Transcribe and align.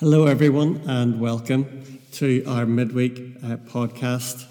Hello, 0.00 0.24
everyone, 0.24 0.80
and 0.86 1.20
welcome 1.20 2.00
to 2.12 2.42
our 2.46 2.64
midweek 2.64 3.18
uh, 3.44 3.58
podcast. 3.58 4.46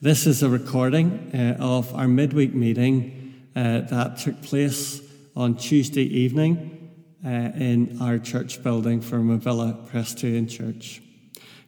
This 0.00 0.26
is 0.26 0.42
a 0.42 0.48
recording 0.48 1.32
uh, 1.34 1.62
of 1.62 1.94
our 1.94 2.08
midweek 2.08 2.54
meeting 2.54 3.50
uh, 3.54 3.82
that 3.82 4.16
took 4.16 4.40
place 4.40 5.02
on 5.36 5.56
Tuesday 5.56 6.04
evening 6.04 6.94
uh, 7.22 7.28
in 7.28 7.98
our 8.00 8.18
church 8.18 8.62
building 8.62 9.02
for 9.02 9.18
Mavilla 9.18 9.86
Presbyterian 9.90 10.48
Church. 10.48 11.02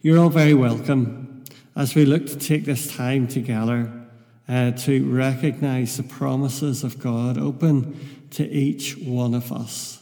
You're 0.01 0.19
all 0.19 0.31
very 0.31 0.55
welcome 0.55 1.45
as 1.77 1.95
we 1.95 2.06
look 2.06 2.25
to 2.29 2.39
take 2.39 2.65
this 2.65 2.97
time 2.97 3.29
together 3.29 3.92
uh, 4.48 4.70
to 4.70 5.05
recognize 5.05 5.98
the 5.98 6.03
promises 6.03 6.83
of 6.83 6.98
God 6.98 7.37
open 7.37 8.27
to 8.31 8.48
each 8.48 8.97
one 8.97 9.34
of 9.34 9.53
us. 9.53 9.98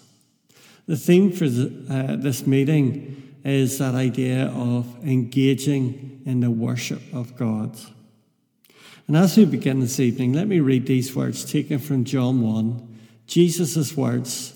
The 0.86 0.96
theme 0.96 1.32
for 1.32 1.46
uh, 1.46 2.16
this 2.16 2.46
meeting 2.46 3.40
is 3.44 3.78
that 3.78 3.94
idea 3.94 4.46
of 4.46 4.86
engaging 5.04 6.22
in 6.24 6.40
the 6.40 6.50
worship 6.50 7.02
of 7.12 7.36
God. 7.36 7.76
And 9.08 9.16
as 9.16 9.36
we 9.36 9.44
begin 9.44 9.80
this 9.80 10.00
evening, 10.00 10.32
let 10.32 10.48
me 10.48 10.60
read 10.60 10.86
these 10.86 11.14
words 11.14 11.44
taken 11.44 11.78
from 11.78 12.04
John 12.04 12.40
1, 12.40 12.98
Jesus' 13.26 13.96
words 13.96 14.52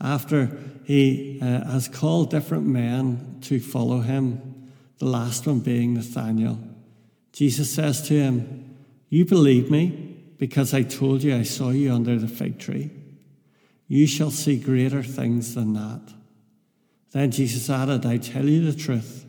after 0.00 0.58
he 0.84 1.38
uh, 1.40 1.70
has 1.70 1.88
called 1.88 2.30
different 2.30 2.66
men 2.66 3.38
to 3.42 3.60
follow 3.60 4.00
him, 4.00 4.72
the 4.98 5.06
last 5.06 5.46
one 5.46 5.60
being 5.60 5.94
Nathanael. 5.94 6.58
Jesus 7.32 7.70
says 7.70 8.02
to 8.08 8.14
him, 8.14 8.76
You 9.08 9.24
believe 9.24 9.70
me 9.70 10.16
because 10.38 10.74
I 10.74 10.82
told 10.82 11.22
you 11.22 11.36
I 11.36 11.42
saw 11.42 11.70
you 11.70 11.92
under 11.92 12.18
the 12.18 12.28
fig 12.28 12.58
tree. 12.58 12.90
You 13.90 14.06
shall 14.06 14.30
see 14.30 14.56
greater 14.56 15.02
things 15.02 15.56
than 15.56 15.72
that. 15.72 16.00
Then 17.10 17.32
Jesus 17.32 17.68
added, 17.68 18.06
I 18.06 18.18
tell 18.18 18.44
you 18.44 18.70
the 18.70 18.78
truth. 18.78 19.26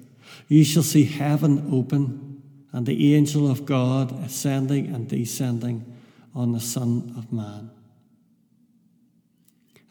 You 0.47 0.63
shall 0.63 0.83
see 0.83 1.03
heaven 1.03 1.67
open 1.71 2.43
and 2.71 2.85
the 2.85 3.15
angel 3.15 3.49
of 3.49 3.65
God 3.65 4.23
ascending 4.23 4.93
and 4.93 5.07
descending 5.07 5.97
on 6.35 6.51
the 6.51 6.59
Son 6.59 7.11
of 7.17 7.33
Man. 7.33 7.71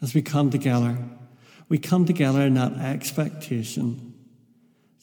As 0.01 0.13
we 0.13 0.21
come 0.21 0.49
together, 0.49 0.97
we 1.67 1.77
come 1.77 2.05
together 2.05 2.43
in 2.43 2.53
that 2.53 2.77
expectation 2.77 4.13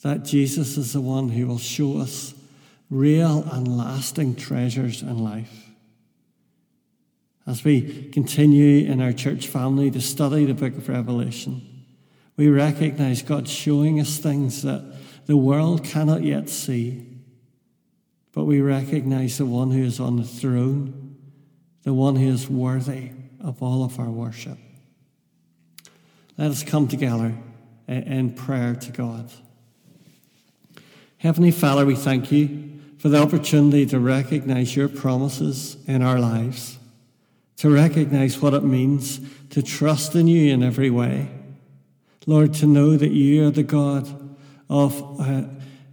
that 0.01 0.25
Jesus 0.25 0.77
is 0.77 0.93
the 0.93 1.01
one 1.01 1.29
who 1.29 1.45
will 1.45 1.59
show 1.59 1.99
us 1.99 2.33
real 2.89 3.47
and 3.51 3.77
lasting 3.77 4.35
treasures 4.35 5.03
in 5.03 5.19
life 5.19 5.68
as 7.49 7.63
we 7.63 8.09
continue 8.11 8.85
in 8.87 9.01
our 9.01 9.11
church 9.11 9.47
family 9.47 9.89
to 9.89 9.99
study 9.99 10.45
the 10.45 10.53
book 10.53 10.77
of 10.77 10.87
Revelation, 10.87 11.83
we 12.37 12.47
recognize 12.47 13.23
God 13.23 13.47
showing 13.47 13.99
us 13.99 14.19
things 14.19 14.61
that 14.61 14.83
the 15.25 15.35
world 15.35 15.83
cannot 15.83 16.21
yet 16.21 16.47
see. 16.47 17.07
But 18.33 18.43
we 18.43 18.61
recognize 18.61 19.39
the 19.39 19.47
one 19.47 19.71
who 19.71 19.83
is 19.83 19.99
on 19.99 20.17
the 20.17 20.23
throne, 20.23 21.17
the 21.81 21.93
one 21.93 22.17
who 22.17 22.27
is 22.27 22.47
worthy 22.47 23.09
of 23.43 23.63
all 23.63 23.83
of 23.83 23.99
our 23.99 24.11
worship. 24.11 24.59
Let 26.37 26.51
us 26.51 26.63
come 26.63 26.87
together 26.87 27.33
in 27.87 28.33
prayer 28.33 28.75
to 28.75 28.91
God. 28.91 29.31
Heavenly 31.17 31.51
Father, 31.51 31.83
we 31.83 31.95
thank 31.95 32.31
you 32.31 32.79
for 32.99 33.09
the 33.09 33.19
opportunity 33.19 33.87
to 33.87 33.99
recognize 33.99 34.75
your 34.75 34.87
promises 34.87 35.77
in 35.87 36.03
our 36.03 36.19
lives 36.19 36.78
to 37.59 37.69
recognize 37.69 38.41
what 38.41 38.53
it 38.53 38.63
means 38.63 39.19
to 39.49 39.61
trust 39.61 40.15
in 40.15 40.27
you 40.27 40.53
in 40.53 40.63
every 40.63 40.89
way. 40.89 41.29
Lord, 42.25 42.53
to 42.55 42.65
know 42.65 42.95
that 42.95 43.11
you 43.11 43.47
are 43.47 43.51
the 43.51 43.63
God 43.63 44.37
of, 44.69 45.19
uh, 45.19 45.43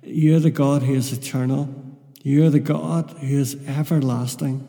you 0.03 0.37
are 0.37 0.41
the 0.41 0.50
God 0.50 0.84
who 0.84 0.94
is 0.94 1.12
eternal. 1.12 1.75
You 2.22 2.47
are 2.47 2.50
the 2.50 2.60
God 2.60 3.10
who 3.21 3.38
is 3.38 3.56
everlasting. 3.66 4.69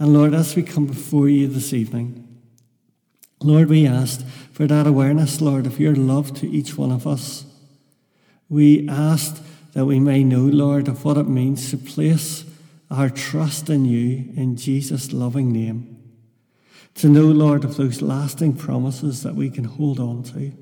And 0.00 0.12
Lord, 0.12 0.34
as 0.34 0.56
we 0.56 0.64
come 0.64 0.86
before 0.86 1.28
you 1.28 1.46
this 1.46 1.72
evening, 1.72 2.26
Lord, 3.40 3.68
we 3.68 3.86
ask 3.86 4.26
for 4.52 4.66
that 4.66 4.88
awareness, 4.88 5.40
Lord, 5.40 5.66
of 5.66 5.78
your 5.78 5.94
love 5.94 6.34
to 6.40 6.50
each 6.50 6.76
one 6.76 6.90
of 6.90 7.06
us. 7.06 7.44
We 8.48 8.88
ask 8.88 9.40
that 9.74 9.86
we 9.86 10.00
may 10.00 10.24
know, 10.24 10.42
Lord, 10.42 10.88
of 10.88 11.04
what 11.04 11.18
it 11.18 11.28
means 11.28 11.70
to 11.70 11.76
place 11.76 12.44
our 12.92 13.08
trust 13.08 13.70
in 13.70 13.86
you 13.86 14.32
in 14.36 14.54
Jesus' 14.56 15.12
loving 15.12 15.50
name. 15.50 15.98
To 16.96 17.08
know, 17.08 17.24
Lord, 17.24 17.64
of 17.64 17.78
those 17.78 18.02
lasting 18.02 18.56
promises 18.56 19.22
that 19.22 19.34
we 19.34 19.48
can 19.48 19.64
hold 19.64 19.98
on 19.98 20.22
to. 20.24 20.52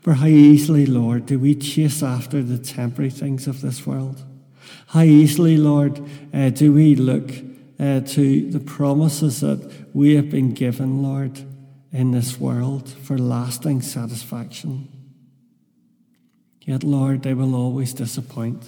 For 0.00 0.14
how 0.14 0.26
easily, 0.26 0.86
Lord, 0.86 1.26
do 1.26 1.38
we 1.38 1.54
chase 1.54 2.02
after 2.02 2.42
the 2.42 2.58
temporary 2.58 3.10
things 3.10 3.46
of 3.46 3.60
this 3.60 3.86
world? 3.86 4.24
How 4.88 5.02
easily, 5.02 5.58
Lord, 5.58 6.02
uh, 6.32 6.48
do 6.50 6.72
we 6.72 6.94
look 6.94 7.30
uh, 7.78 8.00
to 8.00 8.50
the 8.50 8.60
promises 8.60 9.40
that 9.40 9.70
we 9.94 10.14
have 10.14 10.30
been 10.30 10.54
given, 10.54 11.02
Lord, 11.02 11.40
in 11.92 12.12
this 12.12 12.40
world 12.40 12.88
for 12.88 13.18
lasting 13.18 13.82
satisfaction? 13.82 14.88
Yet, 16.62 16.82
Lord, 16.82 17.22
they 17.22 17.34
will 17.34 17.54
always 17.54 17.92
disappoint. 17.92 18.64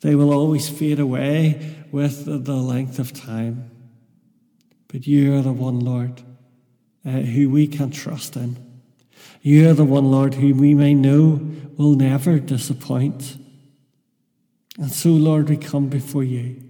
They 0.00 0.14
will 0.14 0.32
always 0.32 0.68
fade 0.68 0.98
away 0.98 1.76
with 1.92 2.24
the 2.24 2.56
length 2.56 2.98
of 2.98 3.12
time. 3.12 3.70
But 4.88 5.06
you 5.06 5.36
are 5.36 5.42
the 5.42 5.52
one, 5.52 5.80
Lord, 5.80 6.22
uh, 7.04 7.10
who 7.10 7.50
we 7.50 7.66
can 7.66 7.90
trust 7.90 8.36
in. 8.36 8.58
You 9.42 9.70
are 9.70 9.74
the 9.74 9.84
one, 9.84 10.10
Lord, 10.10 10.34
who 10.34 10.54
we 10.54 10.74
may 10.74 10.94
know 10.94 11.40
will 11.76 11.94
never 11.94 12.38
disappoint. 12.38 13.36
And 14.78 14.90
so, 14.90 15.10
Lord, 15.10 15.48
we 15.48 15.56
come 15.56 15.88
before 15.88 16.24
you, 16.24 16.62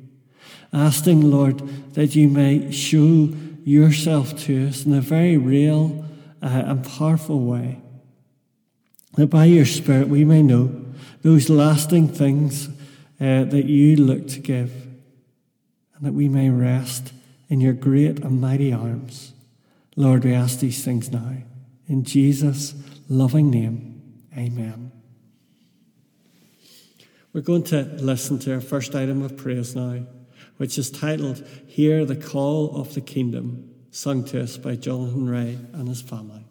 asking, 0.72 1.30
Lord, 1.30 1.94
that 1.94 2.14
you 2.14 2.28
may 2.28 2.70
show 2.70 3.28
yourself 3.64 4.36
to 4.44 4.68
us 4.68 4.84
in 4.84 4.94
a 4.94 5.00
very 5.00 5.36
real 5.36 6.04
uh, 6.42 6.46
and 6.46 6.84
powerful 6.84 7.40
way. 7.40 7.80
That 9.14 9.28
by 9.28 9.44
your 9.46 9.66
Spirit 9.66 10.08
we 10.08 10.24
may 10.24 10.42
know 10.42 10.84
those 11.22 11.50
lasting 11.50 12.08
things 12.08 12.68
uh, 13.20 13.44
that 13.44 13.66
you 13.66 13.96
look 13.96 14.26
to 14.28 14.40
give, 14.40 14.72
and 15.94 16.06
that 16.06 16.12
we 16.14 16.28
may 16.28 16.48
rest 16.48 17.12
in 17.48 17.60
your 17.60 17.74
great 17.74 18.20
and 18.20 18.40
mighty 18.40 18.72
arms. 18.72 19.34
Lord, 19.96 20.24
we 20.24 20.32
ask 20.32 20.60
these 20.60 20.84
things 20.84 21.10
now. 21.10 21.34
In 21.86 22.04
Jesus' 22.04 22.74
loving 23.08 23.50
name, 23.50 24.00
amen. 24.36 24.92
We're 27.32 27.42
going 27.42 27.64
to 27.64 27.82
listen 27.82 28.38
to 28.40 28.54
our 28.54 28.60
first 28.60 28.94
item 28.94 29.22
of 29.22 29.36
praise 29.36 29.76
now, 29.76 30.06
which 30.56 30.78
is 30.78 30.90
titled 30.90 31.46
Hear 31.66 32.04
the 32.04 32.16
Call 32.16 32.74
of 32.80 32.94
the 32.94 33.00
Kingdom, 33.00 33.70
sung 33.90 34.24
to 34.26 34.42
us 34.42 34.56
by 34.56 34.76
Jonathan 34.76 35.28
Ray 35.28 35.58
and 35.72 35.88
his 35.88 36.00
family. 36.00 36.44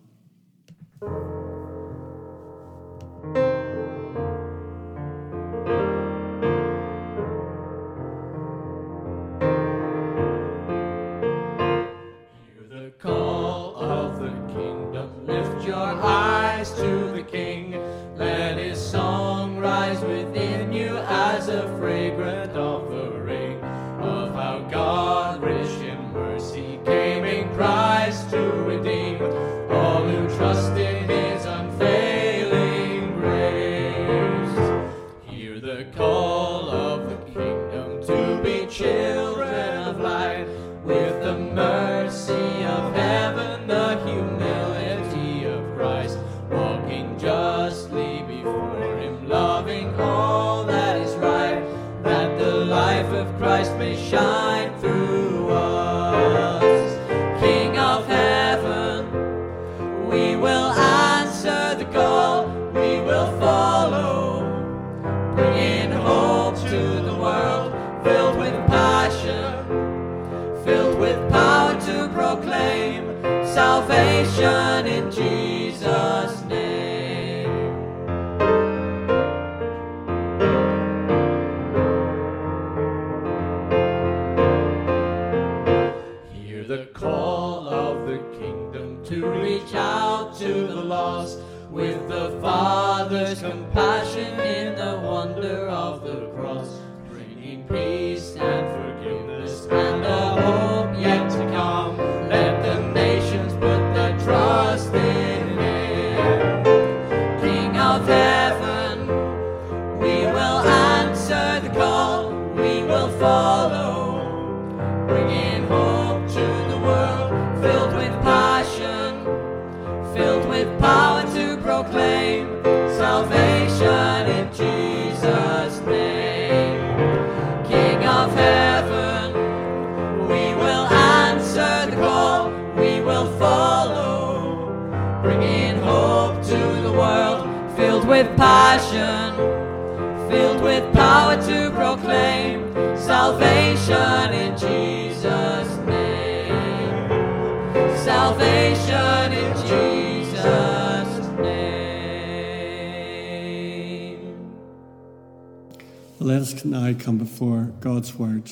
Let 156.22 156.42
us 156.42 156.66
now 156.66 156.94
come 157.00 157.18
before 157.18 157.72
God's 157.80 158.14
Word. 158.14 158.52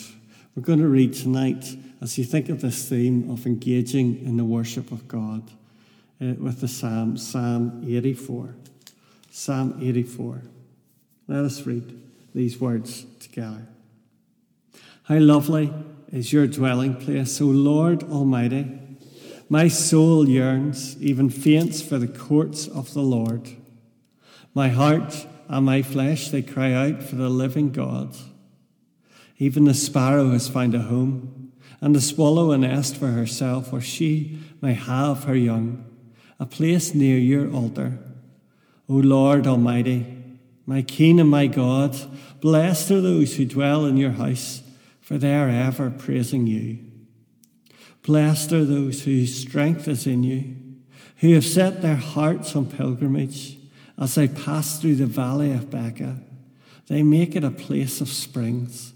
We're 0.55 0.63
going 0.63 0.79
to 0.79 0.87
read 0.87 1.13
tonight 1.13 1.75
as 2.01 2.17
you 2.17 2.23
think 2.23 2.47
of 2.47 2.61
this 2.61 2.87
theme 2.87 3.29
of 3.29 3.45
engaging 3.45 4.23
in 4.25 4.37
the 4.37 4.45
worship 4.45 4.89
of 4.89 5.05
God 5.09 5.51
uh, 6.21 6.27
with 6.39 6.61
the 6.61 6.69
Psalm, 6.69 7.17
Psalm 7.17 7.83
84. 7.85 8.55
Psalm 9.31 9.77
84. 9.81 10.43
Let 11.27 11.43
us 11.43 11.65
read 11.65 12.01
these 12.33 12.57
words 12.57 13.05
together. 13.19 13.67
How 15.03 15.17
lovely 15.17 15.73
is 16.13 16.31
your 16.31 16.47
dwelling 16.47 16.95
place, 16.95 17.41
O 17.41 17.47
Lord 17.47 18.01
Almighty! 18.03 18.79
My 19.49 19.67
soul 19.67 20.29
yearns, 20.29 20.95
even 21.01 21.29
faints 21.29 21.81
for 21.81 21.97
the 21.97 22.07
courts 22.07 22.65
of 22.65 22.93
the 22.93 23.01
Lord. 23.01 23.57
My 24.53 24.69
heart 24.69 25.27
and 25.47 25.65
my 25.65 25.81
flesh, 25.81 26.29
they 26.29 26.41
cry 26.41 26.73
out 26.73 27.01
for 27.01 27.15
the 27.15 27.29
living 27.29 27.71
God. 27.71 28.15
Even 29.37 29.65
the 29.65 29.73
sparrow 29.73 30.31
has 30.31 30.49
found 30.49 30.75
a 30.75 30.79
home, 30.79 31.53
and 31.79 31.95
the 31.95 32.01
swallow 32.01 32.51
a 32.51 32.57
nest 32.57 32.97
for 32.97 33.07
herself, 33.07 33.71
where 33.71 33.81
she 33.81 34.39
may 34.61 34.73
have 34.73 35.23
her 35.23 35.35
young, 35.35 35.85
a 36.39 36.45
place 36.45 36.93
near 36.93 37.17
your 37.17 37.51
altar. 37.51 37.99
O 38.89 38.93
Lord 38.93 39.47
Almighty, 39.47 40.05
my 40.65 40.81
King 40.81 41.19
and 41.19 41.29
my 41.29 41.47
God, 41.47 41.95
blessed 42.41 42.91
are 42.91 43.01
those 43.01 43.35
who 43.35 43.45
dwell 43.45 43.85
in 43.85 43.95
your 43.95 44.11
house, 44.11 44.61
for 44.99 45.17
they 45.17 45.35
are 45.35 45.49
ever 45.49 45.89
praising 45.89 46.47
you. 46.47 46.79
Blessed 48.01 48.51
are 48.53 48.65
those 48.65 49.03
whose 49.03 49.35
strength 49.35 49.87
is 49.87 50.07
in 50.07 50.23
you, 50.23 50.55
who 51.17 51.33
have 51.33 51.45
set 51.45 51.81
their 51.81 51.95
hearts 51.95 52.55
on 52.55 52.65
pilgrimage 52.65 53.56
as 53.99 54.15
they 54.15 54.27
pass 54.27 54.79
through 54.79 54.95
the 54.95 55.05
valley 55.05 55.51
of 55.51 55.69
Baca. 55.69 56.17
They 56.87 57.03
make 57.03 57.35
it 57.35 57.43
a 57.43 57.51
place 57.51 57.99
of 57.99 58.09
springs. 58.09 58.93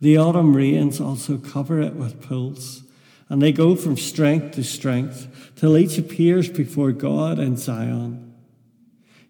The 0.00 0.18
autumn 0.18 0.54
rains 0.54 1.00
also 1.00 1.38
cover 1.38 1.80
it 1.80 1.94
with 1.94 2.22
pools, 2.22 2.82
and 3.28 3.42
they 3.42 3.52
go 3.52 3.74
from 3.74 3.96
strength 3.96 4.54
to 4.54 4.64
strength 4.64 5.52
till 5.56 5.76
each 5.76 5.98
appears 5.98 6.48
before 6.48 6.92
God 6.92 7.38
in 7.38 7.56
Zion. 7.56 8.34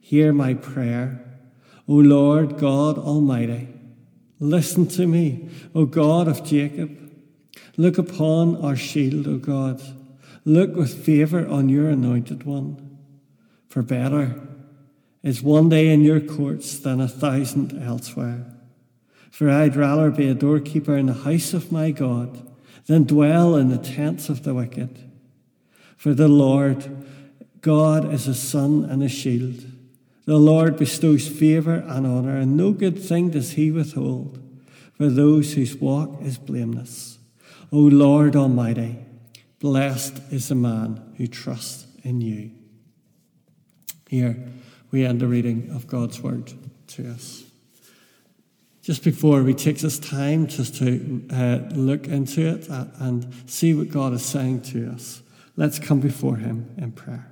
Hear 0.01 0.33
my 0.33 0.55
prayer, 0.55 1.25
O 1.87 1.95
Lord 1.95 2.59
God 2.59 2.99
Almighty. 2.99 3.69
Listen 4.41 4.87
to 4.89 5.07
me, 5.07 5.49
O 5.75 5.85
God 5.87 6.29
of 6.29 6.45
Jacob. 6.45 6.97
Look 7.77 7.99
upon 7.99 8.57
our 8.63 8.77
shield, 8.77 9.27
O 9.27 9.39
God. 9.39 9.81
Look 10.45 10.75
with 10.75 11.05
favour 11.05 11.47
on 11.47 11.69
your 11.69 11.89
anointed 11.89 12.45
one. 12.45 12.99
For 13.69 13.83
better 13.83 14.48
is 15.23 15.43
one 15.43 15.69
day 15.69 15.89
in 15.93 16.03
your 16.03 16.21
courts 16.21 16.79
than 16.79 17.01
a 17.01 17.09
thousand 17.09 17.81
elsewhere. 17.83 18.47
For 19.31 19.51
I'd 19.51 19.77
rather 19.77 20.11
be 20.11 20.29
a 20.29 20.35
doorkeeper 20.35 20.97
in 20.97 21.07
the 21.07 21.13
house 21.13 21.53
of 21.53 21.73
my 21.73 21.91
God 21.91 22.47
than 22.87 23.05
dwell 23.05 23.57
in 23.57 23.69
the 23.69 23.79
tents 23.79 24.29
of 24.29 24.43
the 24.43 24.55
wicked. 24.55 25.11
For 25.97 26.15
the 26.15 26.29
Lord 26.29 27.07
God 27.61 28.13
is 28.13 28.27
a 28.27 28.35
sun 28.35 28.85
and 28.85 29.03
a 29.03 29.09
shield. 29.09 29.65
The 30.25 30.39
Lord 30.39 30.77
bestows 30.77 31.27
favour 31.27 31.85
and 31.87 32.07
honour, 32.07 32.37
and 32.37 32.57
no 32.57 32.73
good 32.73 33.03
thing 33.03 33.31
does 33.31 33.53
he 33.53 33.71
withhold 33.71 34.39
for 34.99 35.09
those 35.09 35.55
whose 35.55 35.77
walk 35.77 36.21
is 36.23 36.39
blameless. 36.39 37.19
O 37.73 37.79
Lord 37.79 38.35
Almighty, 38.35 38.99
blessed 39.61 40.21
is 40.31 40.49
the 40.49 40.57
man 40.57 41.15
who 41.17 41.27
trusts 41.29 41.87
in 42.03 42.21
you. 42.21 42.51
Here 44.09 44.37
we 44.91 45.05
end 45.05 45.21
the 45.21 45.29
reading 45.29 45.71
of 45.75 45.87
God's 45.87 46.21
word 46.21 46.53
to 46.89 47.11
us. 47.11 47.45
Just 48.83 49.05
before 49.05 49.43
we 49.43 49.53
take 49.53 49.79
this 49.79 49.99
time 49.99 50.47
just 50.47 50.77
to 50.77 51.23
uh, 51.31 51.75
look 51.75 52.09
into 52.09 52.49
it 52.49 52.69
and 52.69 53.33
see 53.47 53.75
what 53.75 53.91
God 53.91 54.15
is 54.15 54.25
saying 54.25 54.63
to 54.63 54.91
us, 54.91 55.23
let's 55.57 55.79
come 55.79 56.01
before 56.01 56.37
Him 56.37 56.75
in 56.79 56.93
prayer. 56.93 57.31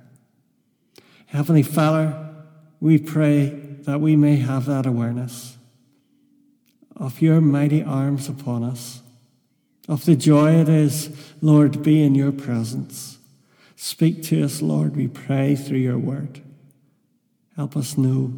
Heavenly 1.25 1.63
Father, 1.63 2.35
we 2.79 2.99
pray 2.99 3.49
that 3.81 3.99
we 3.99 4.15
may 4.15 4.35
have 4.35 4.65
that 4.67 4.85
awareness 4.85 5.57
of 6.95 7.21
your 7.21 7.41
mighty 7.41 7.83
arms 7.83 8.29
upon 8.29 8.63
us 8.63 9.01
of 9.87 10.05
the 10.05 10.15
joy 10.15 10.55
it 10.55 10.69
is, 10.69 11.09
Lord, 11.41 11.81
be 11.81 12.03
in 12.03 12.13
your 12.13 12.31
presence. 12.31 13.17
Speak 13.75 14.21
to 14.23 14.43
us, 14.43 14.61
Lord, 14.61 14.95
we 14.95 15.07
pray 15.07 15.55
through 15.55 15.77
your 15.77 15.97
word. 15.97 16.41
Help 17.57 17.75
us 17.75 17.97
know, 17.97 18.33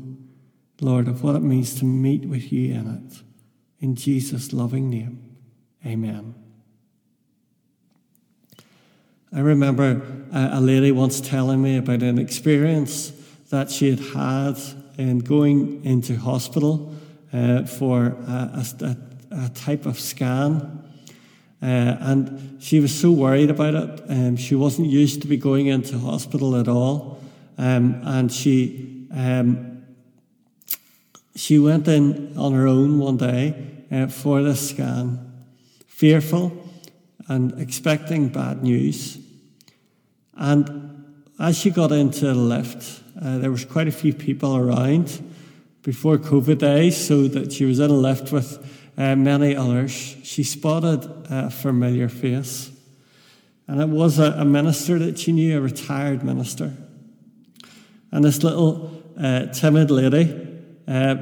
Lord, 0.81 1.07
of 1.07 1.21
what 1.21 1.35
it 1.35 1.41
means 1.41 1.75
to 1.75 1.85
meet 1.85 2.25
with 2.25 2.51
you 2.51 2.73
in 2.73 2.87
it. 2.87 3.21
In 3.79 3.93
Jesus' 3.93 4.51
loving 4.51 4.89
name, 4.89 5.35
amen. 5.85 6.33
I 9.31 9.41
remember 9.41 10.01
a 10.31 10.59
lady 10.59 10.91
once 10.91 11.21
telling 11.21 11.61
me 11.61 11.77
about 11.77 12.01
an 12.01 12.17
experience 12.17 13.11
that 13.51 13.69
she 13.69 13.91
had 13.91 13.99
had 13.99 14.57
in 14.97 15.19
going 15.19 15.85
into 15.85 16.17
hospital 16.17 16.95
uh, 17.31 17.65
for 17.65 18.07
a, 18.07 18.65
a, 18.81 18.97
a 19.31 19.49
type 19.49 19.85
of 19.85 19.99
scan 19.99 20.79
uh, 21.61 21.65
and 21.99 22.61
she 22.61 22.79
was 22.79 22.97
so 22.97 23.11
worried 23.11 23.49
about 23.49 23.75
it. 23.75 24.01
Um, 24.07 24.37
she 24.37 24.55
wasn't 24.55 24.87
used 24.87 25.21
to 25.23 25.27
be 25.27 25.35
going 25.35 25.67
into 25.67 25.97
hospital 25.97 26.55
at 26.55 26.69
all. 26.69 27.21
Um, 27.57 28.01
and 28.05 28.31
she, 28.31 28.98
um, 29.11 29.83
she 31.35 31.59
went 31.59 31.87
in 31.87 32.37
on 32.37 32.53
her 32.53 32.67
own 32.67 32.99
one 32.99 33.17
day 33.17 33.85
uh, 33.91 34.07
for 34.07 34.41
the 34.41 34.55
scan, 34.55 35.45
fearful 35.87 36.51
and 37.27 37.59
expecting 37.59 38.29
bad 38.29 38.63
news. 38.63 39.17
And 40.35 41.23
as 41.39 41.57
she 41.57 41.69
got 41.69 41.91
into 41.91 42.25
the 42.25 42.35
lift, 42.35 43.01
uh, 43.21 43.37
there 43.37 43.51
was 43.51 43.65
quite 43.65 43.87
a 43.87 43.91
few 43.91 44.13
people 44.13 44.57
around 44.57 45.23
before 45.81 46.17
COVID 46.17 46.57
days, 46.57 46.97
so 46.97 47.27
that 47.27 47.53
she 47.53 47.65
was 47.65 47.79
in 47.79 47.89
a 47.89 47.93
lift 47.93 48.31
with 48.31 48.57
uh, 48.97 49.15
many 49.15 49.55
others, 49.55 49.91
she 50.23 50.43
spotted 50.43 51.09
a 51.29 51.49
familiar 51.49 52.09
face. 52.09 52.69
And 53.65 53.79
it 53.79 53.87
was 53.87 54.19
a, 54.19 54.33
a, 54.33 54.43
minister 54.43 54.99
that 54.99 55.17
she 55.17 55.31
knew, 55.31 55.57
a 55.57 55.61
retired 55.61 56.21
minister. 56.21 56.73
And 58.11 58.25
this 58.25 58.43
little 58.43 58.98
uh, 59.19 59.47
timid 59.47 59.91
lady 59.91 60.47
uh, 60.87 61.15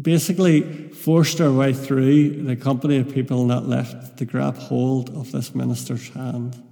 basically 0.00 0.88
forced 0.88 1.38
her 1.38 1.52
way 1.52 1.72
through 1.72 2.42
the 2.44 2.56
company 2.56 2.96
of 2.98 3.12
people 3.12 3.46
that 3.48 3.66
lift 3.66 4.16
to 4.16 4.24
grab 4.24 4.56
hold 4.56 5.10
of 5.10 5.30
this 5.32 5.54
minister's 5.54 6.08
hand. 6.10 6.62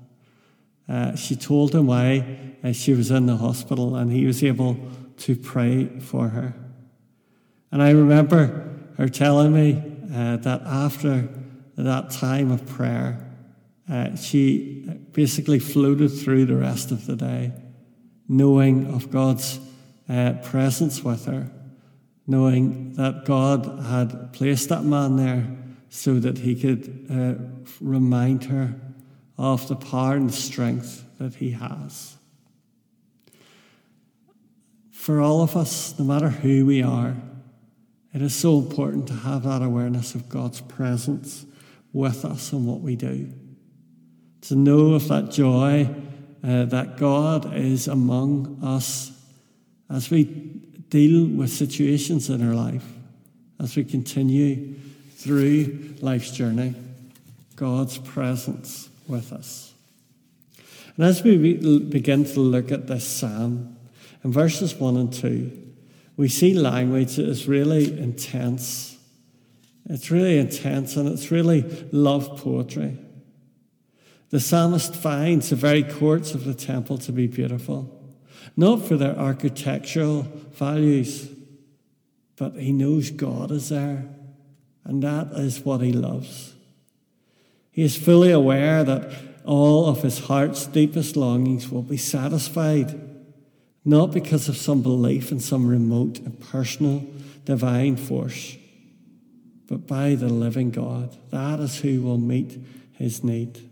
Uh, 0.89 1.15
she 1.15 1.37
told 1.37 1.75
him 1.75 1.87
why 1.87 2.55
uh, 2.65 2.73
she 2.73 2.93
was 2.95 3.11
in 3.11 3.27
the 3.27 3.37
hospital, 3.37 3.97
and 3.97 4.11
he 4.11 4.27
was 4.27 4.43
able 4.43 4.77
to 5.19 5.37
pray 5.37 5.87
for 6.01 6.29
her. 6.29 6.55
And 7.71 7.83
I 7.83 7.91
remember 7.91 8.69
her 8.97 9.09
telling 9.09 9.53
me 9.53 9.83
uh, 10.13 10.37
that 10.39 10.63
after 10.63 11.29
that 11.77 12.11
time 12.11 12.51
of 12.51 12.67
prayer, 12.67 13.31
uh, 13.89 14.17
she 14.17 14.85
basically 15.13 15.59
floated 15.59 16.09
through 16.09 16.47
the 16.47 16.57
rest 16.57 16.91
of 16.91 17.07
the 17.07 17.17
day, 17.17 17.53
knowing 18.29 18.93
of 18.93 19.11
God's 19.11 19.61
uh, 20.11 20.33
presence 20.43 21.05
with 21.05 21.27
her, 21.27 21.51
knowing 22.27 22.95
that 22.95 23.25
God 23.25 23.85
had 23.87 24.33
placed 24.33 24.69
that 24.71 24.83
man 24.83 25.17
there 25.17 25.47
so 25.89 26.15
that 26.15 26.39
he 26.39 26.55
could 26.55 27.07
uh, 27.11 27.35
remind 27.81 28.45
her 28.45 28.75
of 29.39 29.69
the 29.69 29.77
power 29.77 30.17
and 30.17 30.33
strength 30.33 31.05
that 31.19 31.37
he 31.37 31.53
has. 31.53 32.17
For 34.91 35.21
all 35.21 35.43
of 35.43 35.57
us, 35.57 35.99
no 35.99 36.05
matter 36.05 36.29
who 36.29 36.67
we 36.67 36.83
are, 36.83 37.17
it 38.13 38.21
is 38.21 38.35
so 38.35 38.59
important 38.59 39.07
to 39.09 39.15
have 39.15 39.45
that 39.45 39.63
awareness 39.63 40.15
of 40.15 40.29
God's 40.29 40.61
presence 40.61 41.47
with 41.93 42.25
us 42.25 42.53
in 42.53 42.67
what 42.67 42.81
we 42.81 42.97
do. 42.97 43.33
To 44.43 44.57
know 44.57 44.95
of 44.95 45.07
that 45.09 45.31
joy 45.31 45.89
uh, 46.43 46.65
that 46.65 46.97
God 46.97 47.55
is 47.55 47.87
among 47.87 48.59
us 48.63 49.13
as 49.91 50.11
we 50.11 50.25
deal 50.25 51.27
with 51.27 51.51
situations 51.51 52.31
in 52.31 52.47
our 52.47 52.55
life, 52.55 52.85
as 53.59 53.77
we 53.77 53.85
continue 53.85 54.75
through 55.17 55.97
life's 56.01 56.31
journey, 56.31 56.75
God's 57.57 57.99
presence 57.99 58.89
with 59.07 59.33
us. 59.33 59.75
And 60.97 61.05
as 61.05 61.23
we 61.23 61.55
begin 61.79 62.25
to 62.25 62.41
look 62.41 62.73
at 62.73 62.87
this 62.87 63.07
psalm, 63.07 63.77
in 64.23 64.33
verses 64.33 64.75
1 64.75 64.97
and 64.97 65.13
2, 65.13 65.51
we 66.17 66.29
see 66.29 66.55
language 66.55 67.17
that 67.17 67.29
is 67.29 67.49
really 67.49 67.99
intense. 67.99 68.99
It's 69.89 70.11
really 70.11 70.39
intense 70.39 70.97
and 70.97 71.09
it's 71.09 71.31
really 71.31 71.63
love 71.93 72.41
poetry. 72.41 72.99
The 74.31 74.41
psalmist 74.41 74.95
finds 74.95 75.51
the 75.51 75.57
very 75.57 75.83
courts 75.83 76.35
of 76.35 76.45
the 76.45 76.55
temple 76.55 76.99
to 76.99 77.13
be 77.13 77.27
beautiful, 77.27 78.00
not 78.57 78.87
for 78.87 78.97
their 78.97 79.17
architectural 79.17 80.23
values, 80.53 81.29
but 82.37 82.55
he 82.55 82.73
knows 82.73 83.11
God 83.11 83.51
is 83.51 83.69
there, 83.69 84.09
and 84.85 85.03
that 85.03 85.33
is 85.33 85.61
what 85.61 85.81
he 85.81 85.93
loves. 85.93 86.55
He 87.71 87.83
is 87.83 87.97
fully 87.97 88.31
aware 88.31 88.83
that 88.85 89.13
all 89.45 89.87
of 89.87 90.03
his 90.03 90.21
heart's 90.21 90.67
deepest 90.67 91.17
longings 91.17 91.71
will 91.71 91.83
be 91.83 91.97
satisfied, 91.97 93.01
not 93.85 94.13
because 94.13 94.49
of 94.49 94.57
some 94.57 94.83
belief 94.83 95.33
in 95.33 95.41
some 95.41 95.67
remote, 95.67 96.19
impersonal, 96.21 97.07
divine 97.45 97.97
force, 97.97 98.57
but 99.67 99.87
by 99.87 100.15
the 100.15 100.29
living 100.29 100.71
God. 100.71 101.17
That 101.31 101.61
is 101.61 101.79
who 101.81 102.03
will 102.03 102.19
meet 102.19 102.59
his 102.93 103.25
need. 103.25 103.71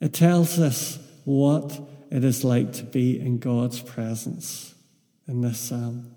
It 0.00 0.14
tells 0.14 0.58
us 0.58 0.98
what 1.24 1.78
it 2.10 2.24
is 2.24 2.44
like 2.44 2.72
to 2.74 2.84
be 2.84 3.18
in 3.18 3.38
God's 3.38 3.80
presence 3.80 4.74
in 5.26 5.40
this 5.42 5.58
psalm. 5.58 6.14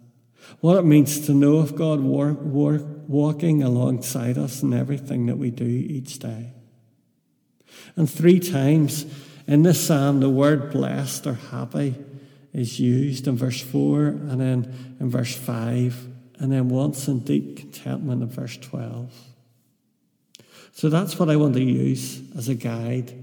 What 0.59 0.77
it 0.77 0.85
means 0.85 1.25
to 1.27 1.33
know 1.33 1.57
of 1.57 1.75
God 1.75 1.99
war, 1.99 2.33
war, 2.33 2.77
walking 3.07 3.63
alongside 3.63 4.37
us 4.37 4.63
in 4.63 4.73
everything 4.73 5.27
that 5.27 5.37
we 5.37 5.51
do 5.51 5.65
each 5.65 6.19
day. 6.19 6.51
And 7.95 8.09
three 8.09 8.39
times 8.39 9.05
in 9.47 9.63
this 9.63 9.85
psalm, 9.85 10.19
the 10.19 10.29
word 10.29 10.71
blessed 10.71 11.27
or 11.27 11.35
happy 11.35 11.95
is 12.53 12.79
used 12.79 13.27
in 13.27 13.35
verse 13.35 13.61
4 13.61 14.07
and 14.07 14.41
then 14.41 14.95
in 14.99 15.09
verse 15.09 15.35
5, 15.35 16.07
and 16.39 16.51
then 16.51 16.69
once 16.69 17.07
in 17.07 17.19
deep 17.19 17.57
contentment 17.57 18.21
in 18.21 18.29
verse 18.29 18.57
12. 18.57 19.11
So 20.71 20.89
that's 20.89 21.19
what 21.19 21.29
I 21.29 21.35
want 21.35 21.53
to 21.53 21.63
use 21.63 22.21
as 22.35 22.49
a 22.49 22.55
guide 22.55 23.13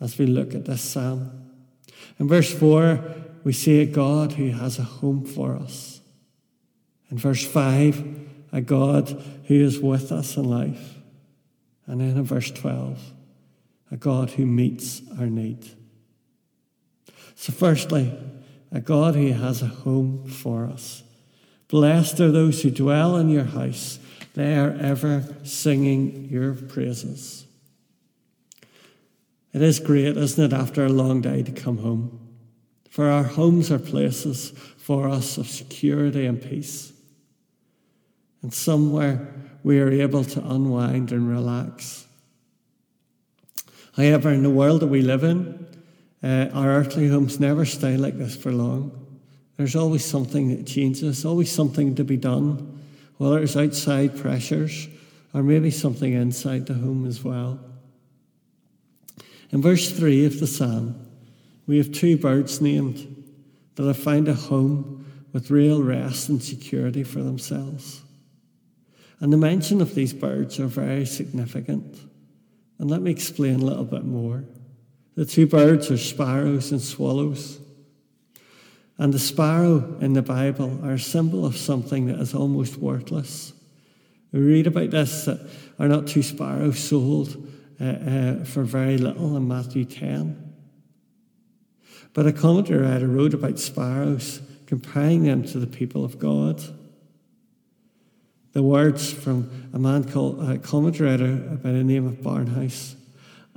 as 0.00 0.16
we 0.16 0.26
look 0.26 0.54
at 0.54 0.64
this 0.64 0.80
psalm. 0.80 1.39
In 2.18 2.28
verse 2.28 2.52
4, 2.52 3.02
we 3.44 3.52
see 3.52 3.80
a 3.80 3.86
God 3.86 4.32
who 4.32 4.50
has 4.50 4.78
a 4.78 4.82
home 4.82 5.24
for 5.24 5.56
us. 5.56 6.00
In 7.10 7.18
verse 7.18 7.44
5, 7.44 8.18
a 8.52 8.60
God 8.60 9.08
who 9.46 9.54
is 9.54 9.80
with 9.80 10.12
us 10.12 10.36
in 10.36 10.44
life. 10.44 10.98
And 11.86 12.00
then 12.00 12.16
in 12.16 12.24
verse 12.24 12.50
12, 12.50 13.00
a 13.90 13.96
God 13.96 14.30
who 14.30 14.46
meets 14.46 15.02
our 15.18 15.26
need. 15.26 15.68
So, 17.34 17.52
firstly, 17.52 18.12
a 18.70 18.80
God 18.80 19.14
who 19.14 19.32
has 19.32 19.62
a 19.62 19.66
home 19.66 20.26
for 20.26 20.66
us. 20.66 21.02
Blessed 21.68 22.20
are 22.20 22.30
those 22.30 22.62
who 22.62 22.70
dwell 22.70 23.16
in 23.16 23.28
your 23.28 23.44
house, 23.44 23.98
they 24.34 24.56
are 24.56 24.70
ever 24.72 25.24
singing 25.42 26.28
your 26.30 26.54
praises. 26.54 27.46
It 29.52 29.62
is 29.62 29.80
great, 29.80 30.16
isn't 30.16 30.52
it, 30.52 30.56
after 30.56 30.84
a 30.84 30.88
long 30.88 31.20
day 31.20 31.42
to 31.42 31.52
come 31.52 31.78
home? 31.78 32.20
For 32.88 33.08
our 33.08 33.24
homes 33.24 33.70
are 33.70 33.78
places 33.78 34.50
for 34.76 35.08
us 35.08 35.38
of 35.38 35.46
security 35.48 36.26
and 36.26 36.40
peace. 36.40 36.92
And 38.42 38.52
somewhere 38.52 39.32
we 39.62 39.80
are 39.80 39.90
able 39.90 40.24
to 40.24 40.40
unwind 40.40 41.12
and 41.12 41.28
relax. 41.28 42.06
However, 43.96 44.30
in 44.30 44.42
the 44.42 44.50
world 44.50 44.80
that 44.80 44.86
we 44.86 45.02
live 45.02 45.24
in, 45.24 45.66
uh, 46.22 46.48
our 46.52 46.70
earthly 46.70 47.08
homes 47.08 47.40
never 47.40 47.64
stay 47.64 47.96
like 47.96 48.18
this 48.18 48.36
for 48.36 48.52
long. 48.52 49.06
There's 49.56 49.76
always 49.76 50.04
something 50.04 50.48
that 50.56 50.66
changes, 50.66 51.24
always 51.24 51.52
something 51.52 51.94
to 51.96 52.04
be 52.04 52.16
done, 52.16 52.80
whether 53.18 53.38
it's 53.40 53.56
outside 53.56 54.16
pressures 54.16 54.88
or 55.34 55.42
maybe 55.42 55.70
something 55.70 56.12
inside 56.12 56.66
the 56.66 56.74
home 56.74 57.06
as 57.06 57.22
well. 57.22 57.60
In 59.52 59.62
verse 59.62 59.90
3 59.90 60.26
of 60.26 60.38
the 60.38 60.46
psalm, 60.46 61.06
we 61.66 61.78
have 61.78 61.90
two 61.90 62.16
birds 62.16 62.60
named 62.60 63.24
that 63.74 63.86
have 63.86 63.98
found 63.98 64.28
a 64.28 64.34
home 64.34 65.04
with 65.32 65.50
real 65.50 65.82
rest 65.82 66.28
and 66.28 66.42
security 66.42 67.02
for 67.02 67.22
themselves. 67.22 68.02
And 69.20 69.32
the 69.32 69.36
mention 69.36 69.80
of 69.80 69.94
these 69.94 70.12
birds 70.12 70.58
are 70.60 70.66
very 70.66 71.04
significant. 71.04 71.98
And 72.78 72.90
let 72.90 73.02
me 73.02 73.10
explain 73.10 73.56
a 73.56 73.64
little 73.64 73.84
bit 73.84 74.04
more. 74.04 74.44
The 75.14 75.26
two 75.26 75.46
birds 75.46 75.90
are 75.90 75.98
sparrows 75.98 76.70
and 76.70 76.80
swallows. 76.80 77.58
And 78.98 79.12
the 79.12 79.18
sparrow 79.18 79.98
in 80.00 80.12
the 80.12 80.22
Bible 80.22 80.80
are 80.84 80.92
a 80.92 80.98
symbol 80.98 81.44
of 81.44 81.56
something 81.56 82.06
that 82.06 82.20
is 82.20 82.34
almost 82.34 82.76
worthless. 82.76 83.52
We 84.32 84.40
read 84.40 84.66
about 84.66 84.90
this 84.90 85.24
that 85.24 85.40
are 85.78 85.88
not 85.88 86.06
two 86.06 86.22
sparrows 86.22 86.78
sold 86.78 87.49
uh, 87.80 87.84
uh, 87.84 88.44
for 88.44 88.62
very 88.62 88.98
little 88.98 89.36
in 89.36 89.48
Matthew 89.48 89.84
10. 89.84 90.52
But 92.12 92.26
a 92.26 92.32
commentary 92.32 92.82
writer 92.82 93.06
wrote 93.06 93.34
about 93.34 93.58
sparrows, 93.58 94.42
comparing 94.66 95.24
them 95.24 95.44
to 95.44 95.58
the 95.58 95.66
people 95.66 96.04
of 96.04 96.18
God. 96.18 96.62
The 98.52 98.62
words 98.62 99.12
from 99.12 99.70
a 99.72 99.78
man 99.78 100.04
called 100.04 100.46
a 100.46 100.58
commentary 100.58 101.10
writer 101.10 101.36
by 101.36 101.72
the 101.72 101.84
name 101.84 102.06
of 102.06 102.14
Barnhouse. 102.16 102.96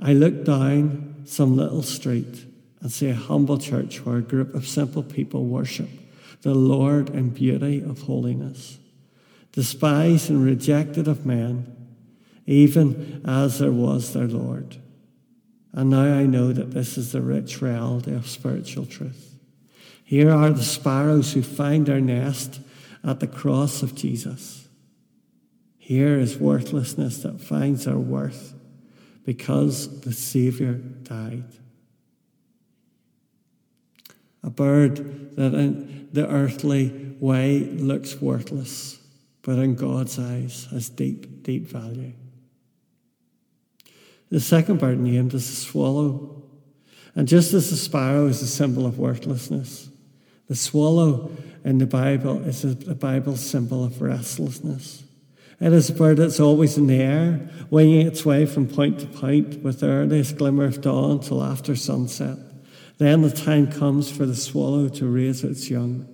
I 0.00 0.12
look 0.12 0.44
down 0.44 1.24
some 1.26 1.56
little 1.56 1.82
street 1.82 2.46
and 2.80 2.90
see 2.90 3.08
a 3.08 3.14
humble 3.14 3.58
church 3.58 4.04
where 4.04 4.16
a 4.16 4.22
group 4.22 4.54
of 4.54 4.66
simple 4.66 5.02
people 5.02 5.46
worship 5.46 5.88
the 6.42 6.54
Lord 6.54 7.08
in 7.10 7.30
beauty 7.30 7.82
of 7.82 8.02
holiness, 8.02 8.78
despised 9.52 10.28
and 10.28 10.44
rejected 10.44 11.08
of 11.08 11.24
men 11.24 11.83
even 12.46 13.22
as 13.24 13.58
there 13.58 13.72
was 13.72 14.12
their 14.12 14.28
Lord. 14.28 14.76
And 15.72 15.90
now 15.90 16.14
I 16.14 16.24
know 16.24 16.52
that 16.52 16.70
this 16.70 16.96
is 16.96 17.12
the 17.12 17.20
rich 17.20 17.60
reality 17.60 18.14
of 18.14 18.28
spiritual 18.28 18.86
truth. 18.86 19.34
Here 20.04 20.30
are 20.30 20.50
the 20.50 20.62
sparrows 20.62 21.32
who 21.32 21.42
find 21.42 21.86
their 21.86 22.00
nest 22.00 22.60
at 23.02 23.20
the 23.20 23.26
cross 23.26 23.82
of 23.82 23.94
Jesus. 23.94 24.68
Here 25.78 26.18
is 26.18 26.38
worthlessness 26.38 27.22
that 27.22 27.40
finds 27.40 27.86
our 27.86 27.98
worth 27.98 28.54
because 29.24 30.00
the 30.02 30.12
Savior 30.12 30.74
died. 30.74 31.44
A 34.42 34.50
bird 34.50 35.36
that 35.36 35.54
in 35.54 36.08
the 36.12 36.28
earthly 36.28 37.16
way 37.18 37.60
looks 37.60 38.20
worthless, 38.20 38.98
but 39.42 39.58
in 39.58 39.74
God's 39.74 40.18
eyes 40.18 40.68
has 40.70 40.90
deep, 40.90 41.42
deep 41.42 41.66
value. 41.66 42.12
The 44.30 44.40
second 44.40 44.78
bird 44.78 44.98
named 44.98 45.34
is 45.34 45.48
the 45.48 45.56
swallow. 45.56 46.42
And 47.14 47.28
just 47.28 47.54
as 47.54 47.70
the 47.70 47.76
sparrow 47.76 48.26
is 48.26 48.42
a 48.42 48.46
symbol 48.46 48.86
of 48.86 48.98
worthlessness, 48.98 49.88
the 50.48 50.56
swallow 50.56 51.30
in 51.64 51.78
the 51.78 51.86
Bible 51.86 52.44
is 52.44 52.64
a, 52.64 52.94
Bible 52.94 53.36
symbol 53.36 53.84
of 53.84 54.02
restlessness. 54.02 55.04
It 55.60 55.72
is 55.72 55.88
a 55.88 55.94
bird 55.94 56.18
that's 56.18 56.40
always 56.40 56.76
in 56.76 56.88
the 56.88 57.00
air, 57.00 57.48
winging 57.70 58.06
its 58.06 58.26
way 58.26 58.44
from 58.44 58.68
point 58.68 58.98
to 59.00 59.06
point 59.06 59.62
with 59.62 59.80
the 59.80 59.86
earliest 59.86 60.36
glimmer 60.36 60.64
of 60.64 60.80
dawn 60.80 61.20
till 61.20 61.42
after 61.42 61.76
sunset. 61.76 62.36
Then 62.98 63.22
the 63.22 63.30
time 63.30 63.70
comes 63.70 64.10
for 64.10 64.26
the 64.26 64.36
swallow 64.36 64.88
to 64.88 65.06
raise 65.06 65.44
its 65.44 65.70
young, 65.70 66.06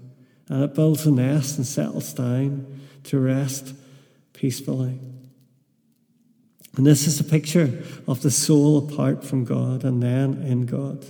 and 0.49 0.62
it 0.62 0.75
builds 0.75 1.07
a 1.07 1.11
nest 1.11 1.57
and 1.57 1.67
settles 1.67 2.12
down 2.12 2.81
to 3.05 3.19
rest 3.19 3.75
peacefully. 4.33 5.00
And 6.76 6.86
this 6.86 7.06
is 7.06 7.18
a 7.18 7.24
picture 7.24 7.82
of 8.06 8.22
the 8.22 8.30
soul 8.30 8.78
apart 8.78 9.24
from 9.24 9.44
God 9.44 9.84
and 9.84 10.02
then 10.02 10.42
in 10.42 10.66
God, 10.66 11.04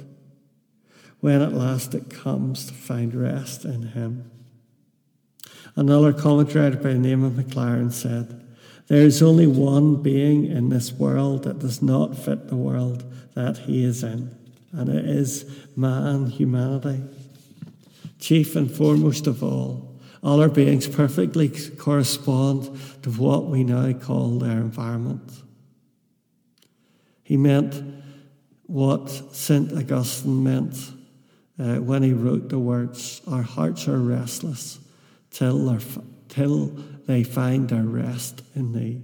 when 1.21 1.43
at 1.43 1.53
last 1.53 1.95
it 1.95 2.09
comes 2.09 2.67
to 2.67 2.75
find 2.75 3.15
rest 3.15 3.65
in 3.65 3.89
Him. 3.89 4.31
Another 5.77 6.13
commentary 6.13 6.77
by 6.77 6.93
the 6.93 6.99
name 6.99 7.23
of 7.23 7.35
Maclaren 7.35 7.93
said, 7.93 8.45
There 8.89 9.03
is 9.03 9.23
only 9.23 9.47
one 9.47 9.97
being 10.03 10.47
in 10.47 10.69
this 10.69 10.93
world 10.93 11.45
that 11.45 11.59
does 11.61 11.83
not 11.83 12.17
fit 12.17 12.49
the 12.49 12.57
world 12.57 13.05
that 13.35 13.59
he 13.59 13.85
is 13.85 14.03
in, 14.03 14.35
and 14.73 14.89
it 14.89 15.05
is 15.05 15.45
man, 15.77 16.27
humanity. 16.27 17.03
Chief 18.19 18.57
and 18.57 18.71
foremost 18.71 19.27
of 19.27 19.43
all, 19.43 19.99
all 20.23 20.41
our 20.41 20.49
beings 20.49 20.87
perfectly 20.87 21.49
correspond 21.79 22.65
to 23.03 23.11
what 23.11 23.47
we 23.47 23.65
now 23.65 23.93
call 23.93 24.39
their 24.39 24.59
environment. 24.59 25.43
He 27.31 27.37
meant 27.37 27.81
what 28.67 29.09
St. 29.09 29.73
Augustine 29.73 30.43
meant 30.43 30.75
uh, 31.61 31.77
when 31.77 32.03
he 32.03 32.13
wrote 32.13 32.49
the 32.49 32.59
words 32.59 33.23
Our 33.29 33.43
hearts 33.43 33.87
are 33.87 34.01
restless 34.01 34.81
till, 35.31 35.79
till 36.29 36.67
they 37.07 37.23
find 37.23 37.69
their 37.69 37.85
rest 37.85 38.43
in 38.57 38.73
thee. 38.73 39.03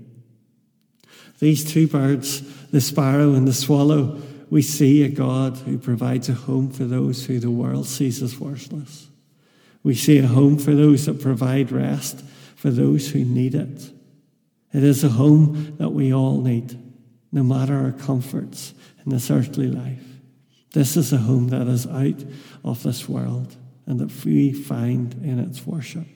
These 1.39 1.73
two 1.73 1.87
birds, 1.87 2.43
the 2.71 2.81
sparrow 2.81 3.35
and 3.35 3.47
the 3.47 3.55
swallow, 3.55 4.21
we 4.51 4.61
see 4.61 5.05
a 5.05 5.09
God 5.09 5.59
who 5.59 5.79
provides 5.79 6.29
a 6.29 6.35
home 6.35 6.73
for 6.73 6.83
those 6.83 7.27
who 7.27 7.39
the 7.39 7.53
world 7.53 7.87
sees 7.87 8.21
as 8.25 8.41
worthless. 8.41 9.07
We 9.85 9.95
see 9.95 10.19
a 10.19 10.27
home 10.27 10.59
for 10.59 10.75
those 10.75 11.07
that 11.07 11.23
provide 11.23 11.71
rest 11.71 12.25
for 12.57 12.71
those 12.71 13.09
who 13.13 13.25
need 13.25 13.55
it. 13.55 13.89
It 14.73 14.83
is 14.83 15.05
a 15.05 15.11
home 15.11 15.77
that 15.79 15.91
we 15.91 16.13
all 16.13 16.41
need 16.41 16.86
no 17.37 17.43
matter 17.43 17.77
our 17.77 17.93
comforts 17.93 18.73
in 19.05 19.13
this 19.13 19.31
earthly 19.31 19.69
life. 19.69 20.03
This 20.73 20.97
is 20.97 21.13
a 21.13 21.19
home 21.19 21.49
that 21.49 21.67
is 21.67 21.87
out 21.87 22.25
of 22.65 22.83
this 22.83 23.07
world 23.07 23.55
and 23.85 24.01
that 24.01 24.25
we 24.25 24.55
find 24.55 25.13
in 25.23 25.39
its 25.39 25.67
worship. 25.67 26.07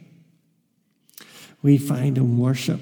We 1.61 1.77
find 1.77 2.17
in 2.17 2.39
worship 2.39 2.81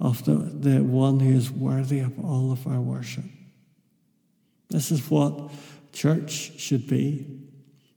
of 0.00 0.24
the, 0.24 0.36
the 0.36 0.82
one 0.82 1.20
who 1.20 1.36
is 1.36 1.50
worthy 1.50 1.98
of 1.98 2.18
all 2.24 2.50
of 2.50 2.66
our 2.66 2.80
worship. 2.80 3.24
This 4.70 4.90
is 4.90 5.10
what 5.10 5.50
church 5.92 6.58
should 6.58 6.86
be. 6.86 7.26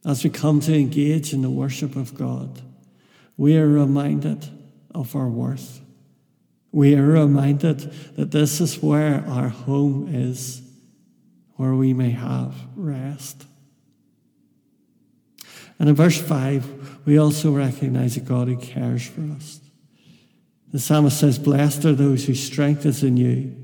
As 0.06 0.26
we 0.26 0.30
come 0.30 0.60
to 0.60 0.76
engage 0.76 1.32
in 1.32 1.42
the 1.42 1.50
worship 1.50 1.96
of 1.96 2.16
God, 2.16 2.62
we 3.38 3.58
are 3.58 3.68
reminded 3.68 4.46
of 4.94 5.16
our 5.16 5.30
worth 5.30 5.80
we 6.72 6.96
are 6.96 7.06
reminded 7.06 7.80
that 8.16 8.32
this 8.32 8.62
is 8.62 8.82
where 8.82 9.26
our 9.28 9.50
home 9.50 10.14
is, 10.14 10.62
where 11.56 11.74
we 11.74 11.94
may 11.94 12.12
have 12.12 12.54
rest. 12.76 13.46
And 15.80 15.90
in 15.90 15.96
verse 15.96 16.20
5, 16.20 17.06
we 17.06 17.18
also 17.18 17.52
recognize 17.52 18.18
a 18.18 18.20
God 18.20 18.50
who 18.50 18.58
cares 18.58 19.08
for 19.08 19.22
us. 19.36 19.62
The 20.72 20.80
psalmist 20.80 21.20
says, 21.20 21.40
Blessed 21.40 21.86
are 21.86 21.94
those 21.94 22.26
whose 22.26 22.44
strength 22.44 22.86
is 22.86 23.04
in 23.04 23.18
you, 23.18 23.56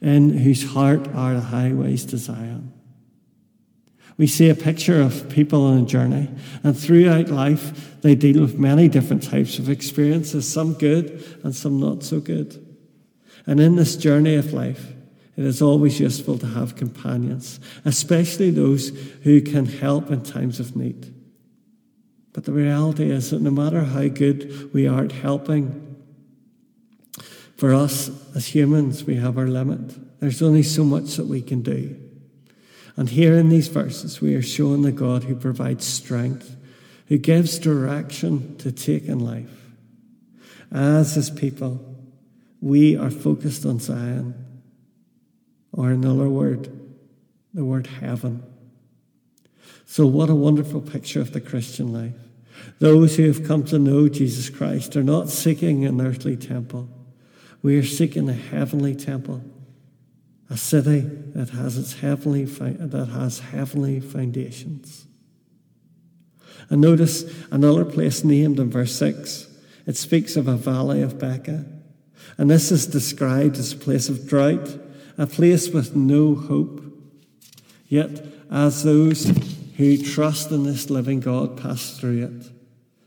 in 0.00 0.38
whose 0.38 0.72
heart 0.72 1.08
are 1.14 1.34
the 1.34 1.40
highways 1.40 2.04
to 2.06 2.18
Zion. 2.18 2.72
We 4.16 4.26
see 4.26 4.48
a 4.48 4.54
picture 4.54 5.00
of 5.00 5.28
people 5.28 5.64
on 5.64 5.82
a 5.82 5.86
journey, 5.86 6.28
and 6.62 6.78
throughout 6.78 7.28
life, 7.28 8.00
they 8.02 8.14
deal 8.14 8.40
with 8.40 8.58
many 8.58 8.88
different 8.88 9.22
types 9.22 9.58
of 9.58 9.68
experiences, 9.68 10.50
some 10.50 10.74
good 10.74 11.24
and 11.42 11.54
some 11.54 11.80
not 11.80 12.04
so 12.04 12.20
good. 12.20 12.64
And 13.46 13.58
in 13.58 13.76
this 13.76 13.96
journey 13.96 14.36
of 14.36 14.52
life, 14.52 14.92
it 15.36 15.44
is 15.44 15.60
always 15.60 15.98
useful 15.98 16.38
to 16.38 16.46
have 16.46 16.76
companions, 16.76 17.58
especially 17.84 18.50
those 18.50 18.90
who 19.24 19.40
can 19.40 19.66
help 19.66 20.10
in 20.10 20.22
times 20.22 20.60
of 20.60 20.76
need. 20.76 21.12
But 22.32 22.44
the 22.44 22.52
reality 22.52 23.10
is 23.10 23.30
that 23.30 23.42
no 23.42 23.50
matter 23.50 23.82
how 23.82 24.06
good 24.08 24.72
we 24.72 24.86
are 24.86 25.04
at 25.04 25.12
helping, 25.12 25.96
for 27.56 27.74
us 27.74 28.10
as 28.34 28.48
humans, 28.48 29.04
we 29.04 29.16
have 29.16 29.38
our 29.38 29.46
limit. 29.46 30.20
There's 30.20 30.42
only 30.42 30.62
so 30.62 30.84
much 30.84 31.16
that 31.16 31.26
we 31.26 31.42
can 31.42 31.62
do. 31.62 32.03
And 32.96 33.08
here 33.08 33.34
in 33.34 33.48
these 33.48 33.68
verses, 33.68 34.20
we 34.20 34.34
are 34.34 34.42
shown 34.42 34.82
the 34.82 34.92
God 34.92 35.24
who 35.24 35.34
provides 35.34 35.84
strength, 35.84 36.56
who 37.08 37.18
gives 37.18 37.58
direction 37.58 38.56
to 38.58 38.70
take 38.70 39.06
in 39.06 39.18
life. 39.18 39.72
As 40.70 41.14
his 41.14 41.30
people, 41.30 41.84
we 42.60 42.96
are 42.96 43.10
focused 43.10 43.66
on 43.66 43.80
Zion, 43.80 44.34
or 45.72 45.90
another 45.90 46.28
word, 46.28 46.70
the 47.52 47.64
word 47.64 47.86
heaven. 47.86 48.42
So, 49.86 50.06
what 50.06 50.30
a 50.30 50.34
wonderful 50.34 50.80
picture 50.80 51.20
of 51.20 51.32
the 51.32 51.40
Christian 51.40 51.92
life. 51.92 52.14
Those 52.78 53.16
who 53.16 53.26
have 53.26 53.46
come 53.46 53.64
to 53.64 53.78
know 53.78 54.08
Jesus 54.08 54.50
Christ 54.50 54.96
are 54.96 55.02
not 55.02 55.28
seeking 55.28 55.84
an 55.84 56.00
earthly 56.00 56.36
temple. 56.36 56.88
We 57.60 57.76
are 57.76 57.84
seeking 57.84 58.28
a 58.28 58.34
heavenly 58.34 58.94
temple 58.94 59.42
a 60.54 60.56
city 60.56 61.00
that 61.00 61.50
has 61.50 61.76
its 61.76 61.94
heavenly 61.94 62.44
that 62.44 63.06
has 63.06 63.40
heavenly 63.40 63.98
foundations. 63.98 65.04
And 66.70 66.80
notice 66.80 67.24
another 67.50 67.84
place 67.84 68.22
named 68.22 68.60
in 68.60 68.70
verse 68.70 68.94
6. 68.94 69.48
It 69.84 69.96
speaks 69.96 70.36
of 70.36 70.46
a 70.46 70.54
valley 70.54 71.02
of 71.02 71.18
Baca. 71.18 71.64
And 72.38 72.48
this 72.48 72.70
is 72.70 72.86
described 72.86 73.56
as 73.56 73.72
a 73.72 73.76
place 73.76 74.08
of 74.08 74.28
drought, 74.28 74.78
a 75.18 75.26
place 75.26 75.70
with 75.70 75.96
no 75.96 76.36
hope. 76.36 76.84
Yet, 77.88 78.24
as 78.48 78.84
those 78.84 79.32
who 79.76 79.98
trust 79.98 80.52
in 80.52 80.62
this 80.62 80.88
living 80.88 81.18
God 81.18 81.60
pass 81.60 81.98
through 81.98 82.22
it, 82.26 82.50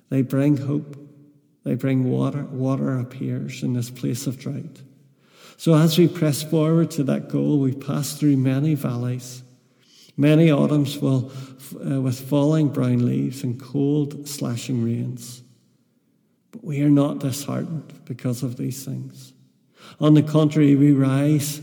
they 0.10 0.22
bring 0.22 0.58
hope. 0.58 0.98
They 1.64 1.76
bring 1.76 2.12
water. 2.12 2.44
Water 2.44 3.00
appears 3.00 3.64
in 3.64 3.72
this 3.72 3.90
place 3.90 4.28
of 4.28 4.38
drought. 4.38 4.82
So 5.58 5.74
as 5.74 5.98
we 5.98 6.08
press 6.08 6.44
forward 6.44 6.92
to 6.92 7.04
that 7.06 7.30
goal, 7.30 7.60
we 7.60 7.74
pass 7.74 8.14
through 8.14 8.38
many 8.38 8.76
valleys, 8.76 9.42
many 10.16 10.52
autumns 10.52 10.96
uh, 10.98 12.00
with 12.00 12.20
falling 12.20 12.70
brown 12.70 13.04
leaves 13.06 13.44
and 13.44 13.60
cold, 13.60 14.28
slashing 14.30 14.84
rains. 14.84 15.42
But 16.52 16.64
we 16.64 16.82
are 16.84 16.90
not 16.90 17.20
disheartened 17.20 18.06
because 18.06 18.44
of 18.44 18.58
these 18.58 18.86
things. 18.86 19.34
On 20.00 20.14
the 20.14 20.22
contrary, 20.22 20.76
we 20.76 20.92
rise 20.92 21.60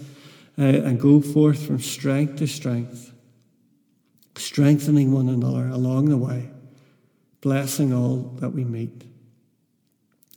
uh, 0.58 0.62
and 0.62 0.98
go 0.98 1.20
forth 1.20 1.64
from 1.64 1.78
strength 1.78 2.36
to 2.36 2.48
strength, 2.48 3.12
strengthening 4.36 5.12
one 5.12 5.28
another 5.28 5.68
along 5.68 6.06
the 6.06 6.16
way, 6.16 6.50
blessing 7.40 7.92
all 7.92 8.16
that 8.40 8.50
we 8.50 8.64
meet. 8.64 9.04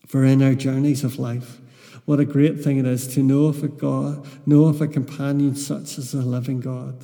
For 0.06 0.24
in 0.24 0.44
our 0.44 0.54
journeys 0.54 1.04
of 1.04 1.18
life, 1.18 1.60
what 2.08 2.22
a 2.22 2.26
great 2.26 2.64
thing 2.64 2.78
it 2.78 2.86
is 2.86 3.06
to 3.06 3.20
know 3.22 3.48
of 3.48 3.62
a 3.66 3.68
God, 3.68 4.26
know 4.48 4.68
of 4.68 4.80
a 4.80 4.88
companion 4.88 5.58
such 5.58 5.98
as 5.98 6.14
the 6.14 6.22
living 6.22 6.62
God. 6.62 7.04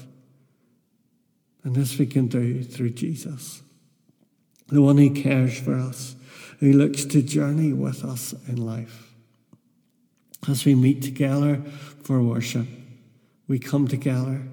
And 1.65 1.75
this 1.75 1.97
we 1.97 2.05
can 2.05 2.27
do 2.27 2.63
through 2.63 2.91
Jesus, 2.91 3.61
the 4.69 4.81
one 4.81 4.97
who 4.97 5.09
cares 5.09 5.59
for 5.59 5.75
us, 5.75 6.15
who 6.61 6.71
looks 6.71 7.03
to 7.03 7.21
journey 7.21 7.73
with 7.73 8.05
us 8.05 8.31
in 8.47 8.65
life. 8.65 9.13
As 10.47 10.63
we 10.63 10.73
meet 10.73 11.01
together 11.01 11.61
for 12.03 12.23
worship, 12.23 12.67
we 13.49 13.59
come 13.59 13.89
together 13.89 14.43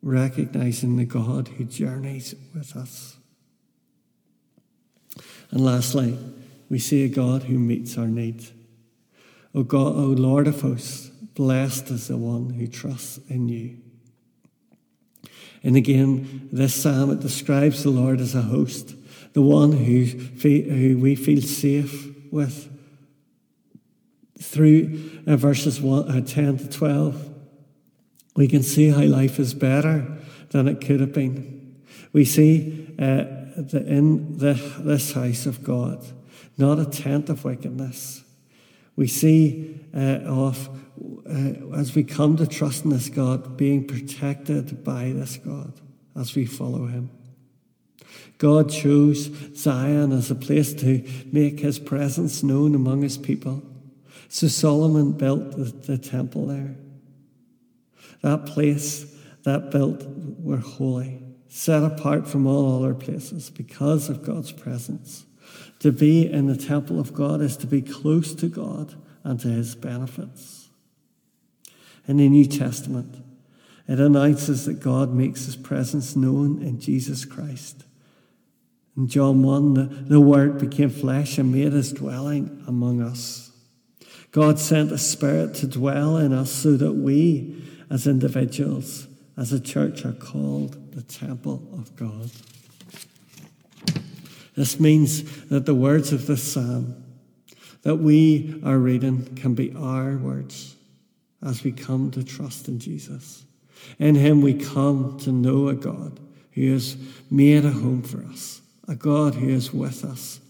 recognizing 0.00 0.96
the 0.96 1.04
God 1.04 1.48
who 1.48 1.64
journeys 1.64 2.34
with 2.54 2.74
us. 2.74 3.18
And 5.50 5.62
lastly, 5.62 6.18
we 6.70 6.78
see 6.78 7.04
a 7.04 7.08
God 7.10 7.42
who 7.42 7.58
meets 7.58 7.98
our 7.98 8.06
needs. 8.06 8.50
O 9.54 9.62
God, 9.62 9.94
O 9.96 10.06
Lord 10.06 10.46
of 10.46 10.60
hosts, 10.60 11.08
blessed 11.34 11.90
is 11.90 12.08
the 12.08 12.16
one 12.16 12.50
who 12.50 12.66
trusts 12.66 13.18
in 13.28 13.48
you. 13.48 13.78
And 15.62 15.76
again, 15.76 16.48
this 16.50 16.74
psalm 16.74 17.10
it 17.10 17.20
describes 17.20 17.82
the 17.82 17.90
Lord 17.90 18.20
as 18.20 18.34
a 18.34 18.42
host, 18.42 18.94
the 19.32 19.42
one 19.42 19.72
who, 19.72 20.04
who 20.04 20.98
we 20.98 21.14
feel 21.14 21.42
safe 21.42 22.08
with. 22.32 22.68
Through 24.40 25.22
uh, 25.26 25.36
verses 25.36 25.80
one, 25.80 26.10
uh, 26.10 26.20
10 26.20 26.58
to 26.58 26.68
12, 26.68 27.30
we 28.34 28.48
can 28.48 28.62
see 28.62 28.88
how 28.88 29.02
life 29.02 29.38
is 29.38 29.54
better 29.54 30.18
than 30.50 30.66
it 30.66 30.80
could 30.80 31.00
have 31.00 31.12
been. 31.12 31.82
We 32.12 32.24
see 32.24 32.94
uh, 32.98 33.24
in 33.72 34.38
the, 34.38 34.54
this 34.80 35.12
house 35.12 35.46
of 35.46 35.62
God, 35.62 36.04
not 36.58 36.78
a 36.78 36.86
tent 36.86 37.28
of 37.28 37.44
wickedness, 37.44 38.21
we 38.96 39.06
see 39.06 39.80
uh, 39.94 40.20
of, 40.24 40.68
uh, 41.26 41.76
as 41.76 41.94
we 41.94 42.04
come 42.04 42.36
to 42.36 42.46
trust 42.46 42.84
in 42.84 42.90
this 42.90 43.08
God, 43.08 43.56
being 43.56 43.86
protected 43.86 44.84
by 44.84 45.12
this 45.12 45.36
God 45.36 45.72
as 46.16 46.34
we 46.34 46.46
follow 46.46 46.86
him. 46.86 47.10
God 48.38 48.70
chose 48.70 49.30
Zion 49.54 50.12
as 50.12 50.30
a 50.30 50.34
place 50.34 50.74
to 50.74 51.06
make 51.30 51.60
his 51.60 51.78
presence 51.78 52.42
known 52.42 52.74
among 52.74 53.02
his 53.02 53.16
people. 53.16 53.62
So 54.28 54.48
Solomon 54.48 55.12
built 55.12 55.52
the, 55.52 55.64
the 55.64 55.98
temple 55.98 56.46
there. 56.46 56.74
That 58.22 58.46
place, 58.46 59.04
that 59.44 59.70
built, 59.70 60.04
were 60.06 60.56
holy, 60.56 61.22
set 61.48 61.82
apart 61.82 62.26
from 62.26 62.46
all 62.46 62.82
other 62.82 62.94
places 62.94 63.50
because 63.50 64.08
of 64.08 64.24
God's 64.24 64.52
presence. 64.52 65.24
To 65.82 65.90
be 65.90 66.30
in 66.30 66.46
the 66.46 66.56
temple 66.56 67.00
of 67.00 67.12
God 67.12 67.40
is 67.40 67.56
to 67.56 67.66
be 67.66 67.82
close 67.82 68.36
to 68.36 68.46
God 68.46 68.94
and 69.24 69.40
to 69.40 69.48
his 69.48 69.74
benefits. 69.74 70.68
In 72.06 72.18
the 72.18 72.28
New 72.28 72.46
Testament, 72.46 73.16
it 73.88 73.98
announces 73.98 74.64
that 74.66 74.78
God 74.78 75.12
makes 75.12 75.46
his 75.46 75.56
presence 75.56 76.14
known 76.14 76.62
in 76.62 76.78
Jesus 76.78 77.24
Christ. 77.24 77.82
In 78.96 79.08
John 79.08 79.42
1, 79.42 79.74
the, 79.74 79.84
the 79.86 80.20
Word 80.20 80.58
became 80.58 80.88
flesh 80.88 81.36
and 81.36 81.50
made 81.50 81.72
his 81.72 81.92
dwelling 81.92 82.62
among 82.68 83.02
us. 83.02 83.50
God 84.30 84.60
sent 84.60 84.92
a 84.92 84.98
Spirit 84.98 85.54
to 85.56 85.66
dwell 85.66 86.16
in 86.16 86.32
us 86.32 86.52
so 86.52 86.76
that 86.76 86.92
we, 86.92 87.60
as 87.90 88.06
individuals, 88.06 89.08
as 89.36 89.52
a 89.52 89.58
church, 89.58 90.04
are 90.04 90.12
called 90.12 90.92
the 90.92 91.02
temple 91.02 91.68
of 91.72 91.96
God. 91.96 92.30
This 94.54 94.78
means 94.78 95.46
that 95.46 95.66
the 95.66 95.74
words 95.74 96.12
of 96.12 96.26
the 96.26 96.36
psalm 96.36 97.02
that 97.82 97.96
we 97.96 98.60
are 98.64 98.78
reading 98.78 99.34
can 99.34 99.54
be 99.54 99.74
our 99.74 100.16
words 100.16 100.76
as 101.42 101.64
we 101.64 101.72
come 101.72 102.10
to 102.12 102.22
trust 102.22 102.68
in 102.68 102.78
Jesus. 102.78 103.44
In 103.98 104.14
Him 104.14 104.42
we 104.42 104.54
come 104.54 105.18
to 105.20 105.32
know 105.32 105.68
a 105.68 105.74
God 105.74 106.20
who 106.52 106.72
has 106.72 106.96
made 107.30 107.64
a 107.64 107.70
home 107.70 108.02
for 108.02 108.24
us, 108.24 108.60
a 108.86 108.94
God 108.94 109.34
who 109.34 109.48
is 109.48 109.72
with 109.72 110.04
us, 110.04 110.40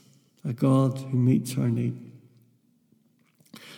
a 0.44 0.52
God 0.52 0.98
who 0.98 1.16
meets 1.16 1.56
our 1.56 1.68
need, 1.68 2.12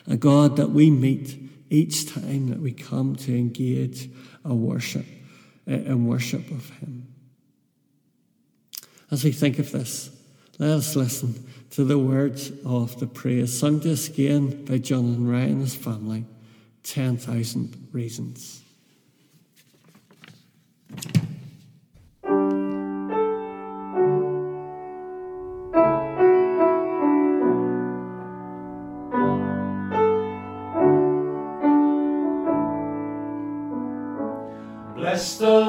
a 0.07 0.17
God 0.17 0.57
that 0.57 0.71
we 0.71 0.91
meet 0.91 1.39
each 1.71 2.13
time 2.13 2.49
that 2.49 2.61
we 2.61 2.73
come 2.73 3.15
to 3.17 3.37
engage 3.37 4.11
a 4.45 4.55
worship 4.55 5.07
in 5.67 6.07
worship 6.07 6.51
of 6.51 6.69
Him. 6.79 7.07
As 9.11 9.23
we 9.23 9.33
think 9.33 9.59
of 9.59 9.71
this, 9.71 10.11
let 10.59 10.71
us 10.71 10.95
listen 10.95 11.47
to 11.71 11.85
the 11.85 11.99
words 11.99 12.53
of 12.65 13.01
the 13.01 13.07
praise 13.07 13.59
sung 13.59 13.81
to 13.81 13.93
us 13.93 14.09
again 14.09 14.65
by 14.65 14.79
John 14.79 15.05
and 15.05 15.31
Ryan 15.31 15.51
and 15.51 15.61
his 15.63 15.75
family 15.75 16.25
10,000 16.85 17.89
Reasons. 17.93 18.61
Bless 34.95 35.39
the 35.39 35.64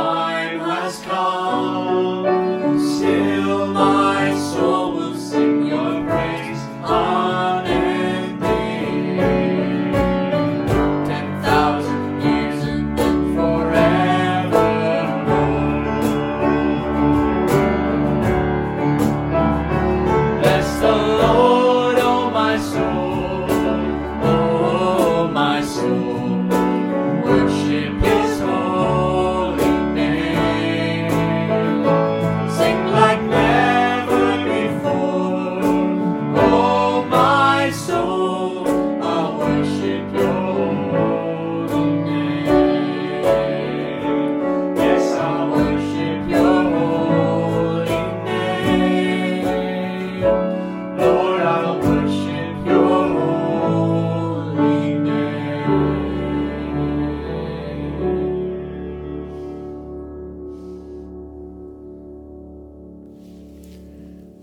time 0.00 0.60
has 0.60 1.02
come. 1.02 2.39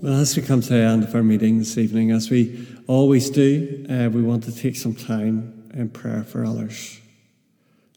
As 0.08 0.38
we 0.38 0.42
come 0.42 0.62
to 0.62 0.70
the 0.70 0.76
end 0.76 1.04
of 1.04 1.14
our 1.14 1.22
meeting 1.22 1.60
this 1.60 1.78
evening, 1.78 2.12
as 2.12 2.30
we 2.30 2.66
always 2.88 3.30
do, 3.30 3.86
uh, 3.90 4.08
we 4.10 4.22
want 4.22 4.46
to 4.46 4.56
take 4.56 4.78
some 4.78 4.96
time 4.96 5.70
in 5.74 5.90
prayer 5.90 6.24
for 6.24 6.46
others. 6.46 7.02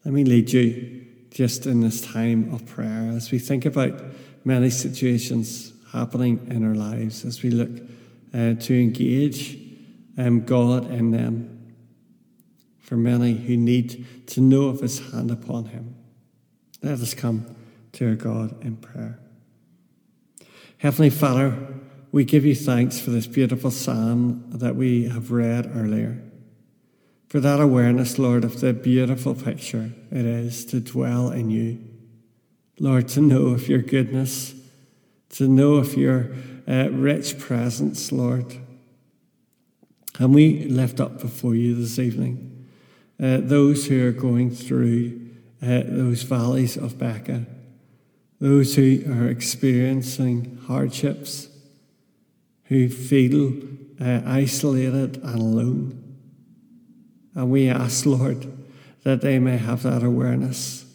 Let 0.05 0.13
me 0.13 0.25
lead 0.25 0.53
you 0.53 1.07
just 1.31 1.67
in 1.67 1.83
this 1.83 2.01
time 2.01 2.53
of 2.53 2.67
prayer 2.67 3.13
as 3.15 3.31
we 3.31 3.39
think 3.39 3.65
about 3.65 4.03
many 4.45 4.71
situations 4.71 5.73
happening 5.93 6.45
in 6.51 6.67
our 6.67 6.75
lives, 6.75 7.25
as 7.25 7.45
we 7.45 7.51
look 7.51 7.71
uh, 8.35 8.55
to 8.55 8.75
engage 8.75 9.57
um, 10.19 10.41
God 10.41 10.91
in 10.91 11.13
them. 11.13 11.73
For 12.81 12.97
many 12.97 13.35
who 13.35 13.57
need 13.57 14.27
to 14.31 14.41
know 14.41 14.65
of 14.65 14.81
His 14.81 14.99
hand 15.13 15.31
upon 15.31 15.67
Him, 15.67 15.95
let 16.83 16.99
us 16.99 17.15
come 17.15 17.55
to 17.93 18.09
our 18.09 18.17
God 18.17 18.65
in 18.65 18.79
prayer. 18.79 19.21
Heavenly 20.79 21.11
Father, 21.11 21.57
we 22.13 22.25
give 22.25 22.45
you 22.45 22.55
thanks 22.55 22.99
for 22.99 23.11
this 23.11 23.27
beautiful 23.27 23.71
psalm 23.71 24.45
that 24.51 24.77
we 24.77 25.09
have 25.09 25.31
read 25.31 25.71
earlier. 25.75 26.21
For 27.29 27.39
that 27.39 27.61
awareness, 27.61 28.19
Lord, 28.19 28.43
of 28.43 28.61
the 28.61 28.73
beautiful 28.73 29.35
picture 29.35 29.93
it 30.11 30.27
is 30.27 30.65
to 30.67 30.81
dwell 30.81 31.31
in 31.31 31.51
you. 31.51 31.79
Lord, 32.81 33.09
to 33.09 33.21
know 33.21 33.49
of 33.49 33.69
your 33.69 33.83
goodness, 33.83 34.55
to 35.31 35.47
know 35.47 35.75
of 35.75 35.97
your 35.97 36.33
uh, 36.67 36.89
rich 36.91 37.39
presence, 37.39 38.11
Lord. 38.11 38.57
And 40.19 40.35
we 40.35 40.65
lift 40.65 40.99
up 40.99 41.21
before 41.21 41.55
you 41.55 41.75
this 41.75 41.99
evening 41.99 42.69
uh, 43.23 43.39
those 43.41 43.87
who 43.87 44.07
are 44.07 44.13
going 44.13 44.51
through 44.51 45.21
uh, 45.63 45.83
those 45.87 46.23
valleys 46.23 46.77
of 46.77 46.99
Baca, 46.99 47.45
those 48.41 48.75
who 48.75 49.05
are 49.07 49.29
experiencing 49.29 50.59
hardships, 50.67 51.50
who 52.71 52.89
feel 52.89 53.53
uh, 54.01 54.23
isolated 54.25 55.17
and 55.17 55.41
alone. 55.41 56.17
And 57.35 57.51
we 57.51 57.69
ask, 57.69 58.07
Lord, 58.07 58.47
that 59.03 59.21
they 59.23 59.41
may 59.41 59.57
have 59.57 59.83
that 59.83 60.05
awareness 60.05 60.87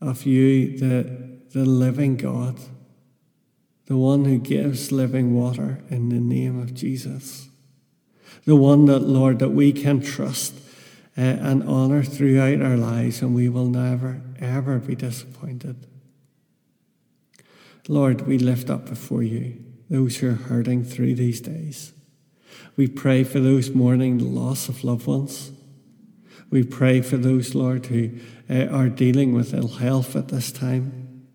of 0.00 0.24
you, 0.24 0.78
the, 0.78 1.40
the 1.52 1.66
living 1.66 2.16
God, 2.16 2.58
the 3.84 3.98
one 3.98 4.24
who 4.24 4.38
gives 4.38 4.90
living 4.90 5.34
water 5.34 5.82
in 5.90 6.08
the 6.08 6.20
name 6.20 6.58
of 6.58 6.72
Jesus, 6.72 7.50
the 8.46 8.56
one 8.56 8.86
that, 8.86 9.00
Lord, 9.00 9.40
that 9.40 9.50
we 9.50 9.72
can 9.72 10.00
trust 10.00 10.54
uh, 11.18 11.20
and 11.20 11.62
honor 11.64 12.02
throughout 12.02 12.62
our 12.62 12.78
lives, 12.78 13.20
and 13.20 13.34
we 13.34 13.50
will 13.50 13.66
never, 13.66 14.22
ever 14.40 14.78
be 14.78 14.94
disappointed. 14.94 15.86
Lord, 17.88 18.22
we 18.22 18.38
lift 18.38 18.70
up 18.70 18.86
before 18.86 19.22
you 19.22 19.67
those 19.90 20.18
who 20.18 20.30
are 20.30 20.34
hurting 20.34 20.84
through 20.84 21.14
these 21.14 21.40
days. 21.40 21.92
We 22.76 22.86
pray 22.86 23.24
for 23.24 23.40
those 23.40 23.70
mourning 23.70 24.18
the 24.18 24.24
loss 24.24 24.68
of 24.68 24.84
loved 24.84 25.06
ones. 25.06 25.50
We 26.50 26.62
pray 26.62 27.02
for 27.02 27.16
those, 27.16 27.54
Lord, 27.54 27.86
who 27.86 28.10
uh, 28.48 28.66
are 28.66 28.88
dealing 28.88 29.34
with 29.34 29.52
ill 29.52 29.68
health 29.68 30.16
at 30.16 30.28
this 30.28 30.52
time. 30.52 31.26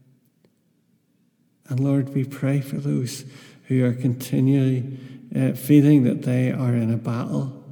And 1.68 1.80
Lord, 1.80 2.14
we 2.14 2.24
pray 2.24 2.62
for 2.62 2.78
those 2.78 3.26
who 3.68 3.84
are 3.86 3.94
continually 3.94 4.98
uh, 5.36 5.54
feeling 5.54 6.04
that 6.04 6.24
they 6.24 6.52
are 6.52 6.76
in 6.76 6.94
a 6.94 6.98
battle, 6.98 7.64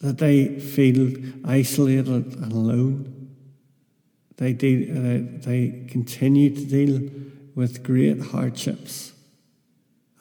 that 0.00 0.18
they 0.18 0.60
feel 0.60 1.12
isolated 1.44 2.36
and 2.36 2.52
alone. 2.52 3.30
They, 4.36 4.52
deal, 4.52 4.90
uh, 4.90 5.40
they 5.44 5.86
continue 5.88 6.54
to 6.54 6.64
deal 6.64 7.10
with 7.54 7.82
great 7.82 8.20
hardships. 8.20 9.13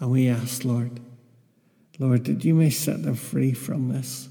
And 0.04 0.12
we 0.12 0.28
ask, 0.28 0.66
Lord, 0.66 1.00
Lord, 1.98 2.26
that 2.26 2.44
you 2.44 2.54
may 2.54 2.72
set 2.72 3.04
them 3.04 3.16
free 3.16 3.54
from 3.54 3.88
this, 3.88 4.28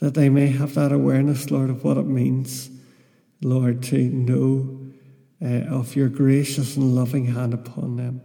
that 0.00 0.14
they 0.14 0.30
may 0.30 0.46
have 0.46 0.74
that 0.74 0.90
awareness, 0.90 1.50
Lord, 1.50 1.68
of 1.68 1.84
what 1.84 1.98
it 1.98 2.06
means, 2.06 2.70
Lord, 3.42 3.82
to 3.82 3.98
know 3.98 4.80
uh, 5.42 5.68
of 5.70 5.96
your 5.96 6.08
gracious 6.08 6.78
and 6.78 6.94
loving 6.94 7.26
hand 7.26 7.52
upon 7.52 7.96
them, 7.96 8.22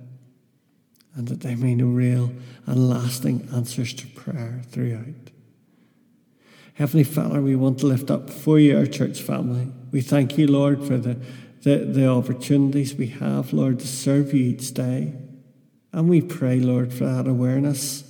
and 1.14 1.28
that 1.28 1.42
they 1.42 1.56
may 1.56 1.76
know 1.76 1.88
real 1.88 2.32
and 2.66 2.90
lasting 2.90 3.50
answers 3.54 3.94
to 3.96 4.08
prayer 4.08 4.62
throughout. 4.70 5.30
Heavenly 6.76 7.04
Father, 7.04 7.42
we 7.42 7.58
want 7.58 7.80
to 7.80 7.86
lift 7.86 8.10
up 8.10 8.30
for 8.30 8.58
you 8.58 8.78
our 8.78 8.86
church 8.86 9.22
family. 9.22 9.74
We 9.92 10.00
thank 10.00 10.38
you, 10.38 10.48
Lord, 10.48 10.86
for 10.86 10.98
the, 10.98 11.20
the, 11.64 11.80
the 11.80 12.08
opportunities 12.08 12.96
we 12.96 13.08
have, 13.08 13.52
Lord, 13.52 13.82
to 13.82 13.88
serve 13.88 14.34
you 14.34 14.52
each 14.52 14.74
day. 14.74 15.16
And 15.94 16.10
we 16.10 16.22
pray, 16.22 16.60
Lord, 16.60 16.94
for 16.94 17.06
that 17.06 17.28
awareness 17.28 18.04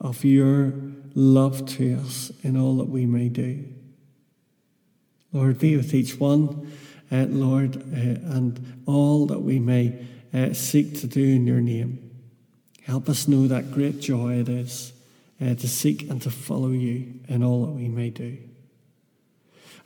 of 0.00 0.24
your 0.24 0.72
love 1.14 1.66
to 1.66 1.94
us 1.96 2.30
in 2.42 2.56
all 2.56 2.76
that 2.76 2.88
we 2.88 3.06
may 3.06 3.28
do. 3.28 3.64
Lord, 5.32 5.58
be 5.58 5.76
with 5.76 5.92
each 5.94 6.20
one, 6.20 6.72
uh, 7.10 7.26
Lord, 7.28 7.76
uh, 7.76 8.34
and 8.34 8.82
all 8.86 9.26
that 9.26 9.40
we 9.40 9.58
may 9.58 10.06
uh, 10.32 10.52
seek 10.52 11.00
to 11.00 11.06
do 11.06 11.22
in 11.22 11.46
your 11.46 11.60
name. 11.60 12.10
Help 12.82 13.08
us 13.08 13.26
know 13.26 13.48
that 13.48 13.72
great 13.72 14.00
joy 14.00 14.34
it 14.34 14.48
is 14.48 14.92
to 15.40 15.68
seek 15.68 16.08
and 16.08 16.22
to 16.22 16.30
follow 16.30 16.70
you 16.70 17.12
in 17.28 17.42
all 17.42 17.66
that 17.66 17.72
we 17.72 17.88
may 17.88 18.08
do. 18.08 18.38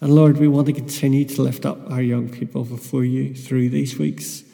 And 0.00 0.14
Lord, 0.14 0.36
we 0.36 0.46
want 0.46 0.66
to 0.68 0.72
continue 0.72 1.24
to 1.24 1.42
lift 1.42 1.66
up 1.66 1.90
our 1.90 2.02
young 2.02 2.28
people 2.28 2.64
before 2.64 3.04
you 3.04 3.34
through 3.34 3.70
these 3.70 3.98
weeks 3.98 4.44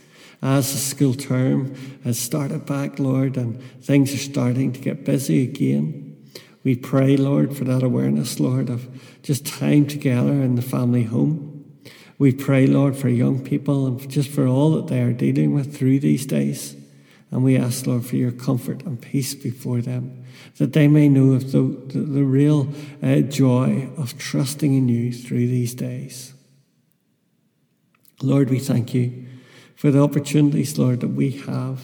as 0.44 0.72
the 0.72 0.78
school 0.78 1.14
term 1.14 1.74
has 2.04 2.18
started 2.18 2.66
back, 2.66 2.98
Lord, 2.98 3.38
and 3.38 3.60
things 3.82 4.12
are 4.12 4.18
starting 4.18 4.74
to 4.74 4.78
get 4.78 5.02
busy 5.02 5.42
again. 5.42 6.22
We 6.62 6.76
pray, 6.76 7.16
Lord, 7.16 7.56
for 7.56 7.64
that 7.64 7.82
awareness, 7.82 8.38
Lord, 8.38 8.68
of 8.68 8.86
just 9.22 9.46
time 9.46 9.86
together 9.86 10.32
in 10.32 10.56
the 10.56 10.62
family 10.62 11.04
home. 11.04 11.64
We 12.18 12.30
pray, 12.30 12.66
Lord, 12.66 12.94
for 12.94 13.08
young 13.08 13.42
people 13.42 13.86
and 13.86 14.10
just 14.10 14.30
for 14.30 14.46
all 14.46 14.72
that 14.72 14.88
they 14.88 15.00
are 15.00 15.14
dealing 15.14 15.54
with 15.54 15.74
through 15.74 16.00
these 16.00 16.26
days. 16.26 16.76
And 17.30 17.42
we 17.42 17.56
ask, 17.56 17.86
Lord, 17.86 18.04
for 18.04 18.16
your 18.16 18.30
comfort 18.30 18.82
and 18.82 19.00
peace 19.00 19.34
before 19.34 19.80
them, 19.80 20.24
that 20.58 20.74
they 20.74 20.88
may 20.88 21.08
know 21.08 21.32
of 21.32 21.52
the, 21.52 21.62
the, 21.62 22.00
the 22.00 22.22
real 22.22 22.68
uh, 23.02 23.20
joy 23.20 23.88
of 23.96 24.18
trusting 24.18 24.74
in 24.74 24.88
you 24.90 25.10
through 25.10 25.48
these 25.48 25.74
days. 25.74 26.34
Lord, 28.22 28.50
we 28.50 28.58
thank 28.58 28.92
you 28.92 29.26
for 29.74 29.90
the 29.90 30.02
opportunities, 30.02 30.78
Lord, 30.78 31.00
that 31.00 31.08
we 31.08 31.30
have 31.32 31.82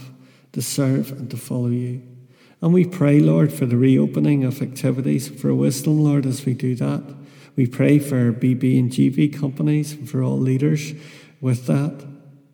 to 0.52 0.62
serve 0.62 1.12
and 1.12 1.30
to 1.30 1.36
follow 1.36 1.68
you. 1.68 2.02
And 2.62 2.74
we 2.74 2.84
pray, 2.84 3.20
Lord, 3.20 3.52
for 3.52 3.66
the 3.66 3.76
reopening 3.76 4.44
of 4.44 4.60
activities 4.60 5.28
for 5.28 5.54
wisdom, 5.54 6.02
Lord, 6.02 6.26
as 6.26 6.44
we 6.44 6.54
do 6.54 6.74
that. 6.76 7.02
We 7.56 7.66
pray 7.66 7.98
for 7.98 8.32
BB 8.32 8.78
and 8.78 8.90
GB 8.90 9.38
companies 9.38 9.92
and 9.92 10.08
for 10.08 10.22
all 10.22 10.38
leaders 10.38 10.92
with 11.40 11.66
that. 11.66 12.06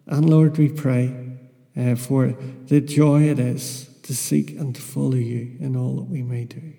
And 0.07 0.31
Lord, 0.31 0.59
we 0.59 0.69
pray 0.69 1.39
uh, 1.77 1.97
for 1.97 2.37
the 2.67 2.81
joy 2.81 3.25
it 3.25 3.39
is 3.39 3.91
to 4.05 4.15
seek 4.15 4.53
and 4.53 4.75
to 4.75 4.81
follow 4.81 5.17
you 5.17 5.57
in 5.59 5.77
all 5.77 5.97
that 5.97 6.05
we 6.09 6.23
may 6.23 6.45
do. 6.45 6.73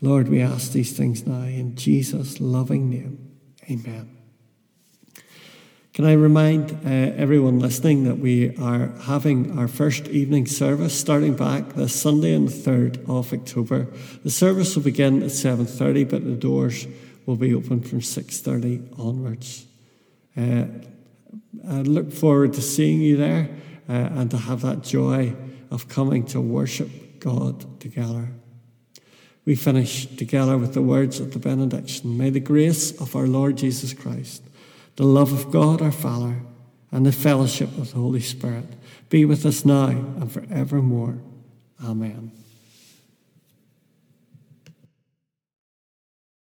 Lord, 0.00 0.28
we 0.28 0.40
ask 0.40 0.72
these 0.72 0.96
things 0.96 1.26
now 1.26 1.42
in 1.42 1.76
Jesus' 1.76 2.40
loving 2.40 2.88
name. 2.88 3.36
Amen. 3.70 4.17
Can 5.98 6.06
I 6.06 6.12
remind 6.12 6.70
uh, 6.70 6.90
everyone 7.16 7.58
listening 7.58 8.04
that 8.04 8.20
we 8.20 8.56
are 8.58 8.92
having 9.00 9.58
our 9.58 9.66
first 9.66 10.06
evening 10.06 10.46
service 10.46 10.96
starting 10.96 11.34
back 11.34 11.70
this 11.70 11.92
Sunday 11.92 12.36
on 12.36 12.44
the 12.44 12.52
3rd 12.52 13.08
of 13.08 13.32
October. 13.32 13.88
The 14.22 14.30
service 14.30 14.76
will 14.76 14.84
begin 14.84 15.24
at 15.24 15.30
7.30 15.30 16.08
but 16.08 16.24
the 16.24 16.36
doors 16.36 16.86
will 17.26 17.34
be 17.34 17.52
open 17.52 17.80
from 17.80 17.98
6.30 17.98 18.96
onwards. 18.96 19.66
Uh, 20.36 20.66
I 21.68 21.80
look 21.80 22.12
forward 22.12 22.52
to 22.52 22.62
seeing 22.62 23.00
you 23.00 23.16
there 23.16 23.50
uh, 23.88 23.92
and 23.92 24.30
to 24.30 24.36
have 24.36 24.60
that 24.60 24.84
joy 24.84 25.34
of 25.72 25.88
coming 25.88 26.24
to 26.26 26.40
worship 26.40 27.18
God 27.18 27.80
together. 27.80 28.28
We 29.44 29.56
finish 29.56 30.06
together 30.06 30.58
with 30.58 30.74
the 30.74 30.82
words 30.82 31.18
of 31.18 31.32
the 31.32 31.40
benediction. 31.40 32.16
May 32.16 32.30
the 32.30 32.38
grace 32.38 32.92
of 33.00 33.16
our 33.16 33.26
Lord 33.26 33.56
Jesus 33.56 33.92
Christ 33.92 34.44
the 34.98 35.04
love 35.04 35.32
of 35.32 35.52
God 35.52 35.80
our 35.80 35.92
Father, 35.92 36.40
and 36.90 37.06
the 37.06 37.12
fellowship 37.12 37.68
of 37.78 37.92
the 37.92 38.00
Holy 38.00 38.20
Spirit 38.20 38.64
be 39.08 39.24
with 39.24 39.46
us 39.46 39.64
now 39.64 39.86
and 39.86 40.30
forevermore. 40.30 41.18
Amen. 41.84 42.32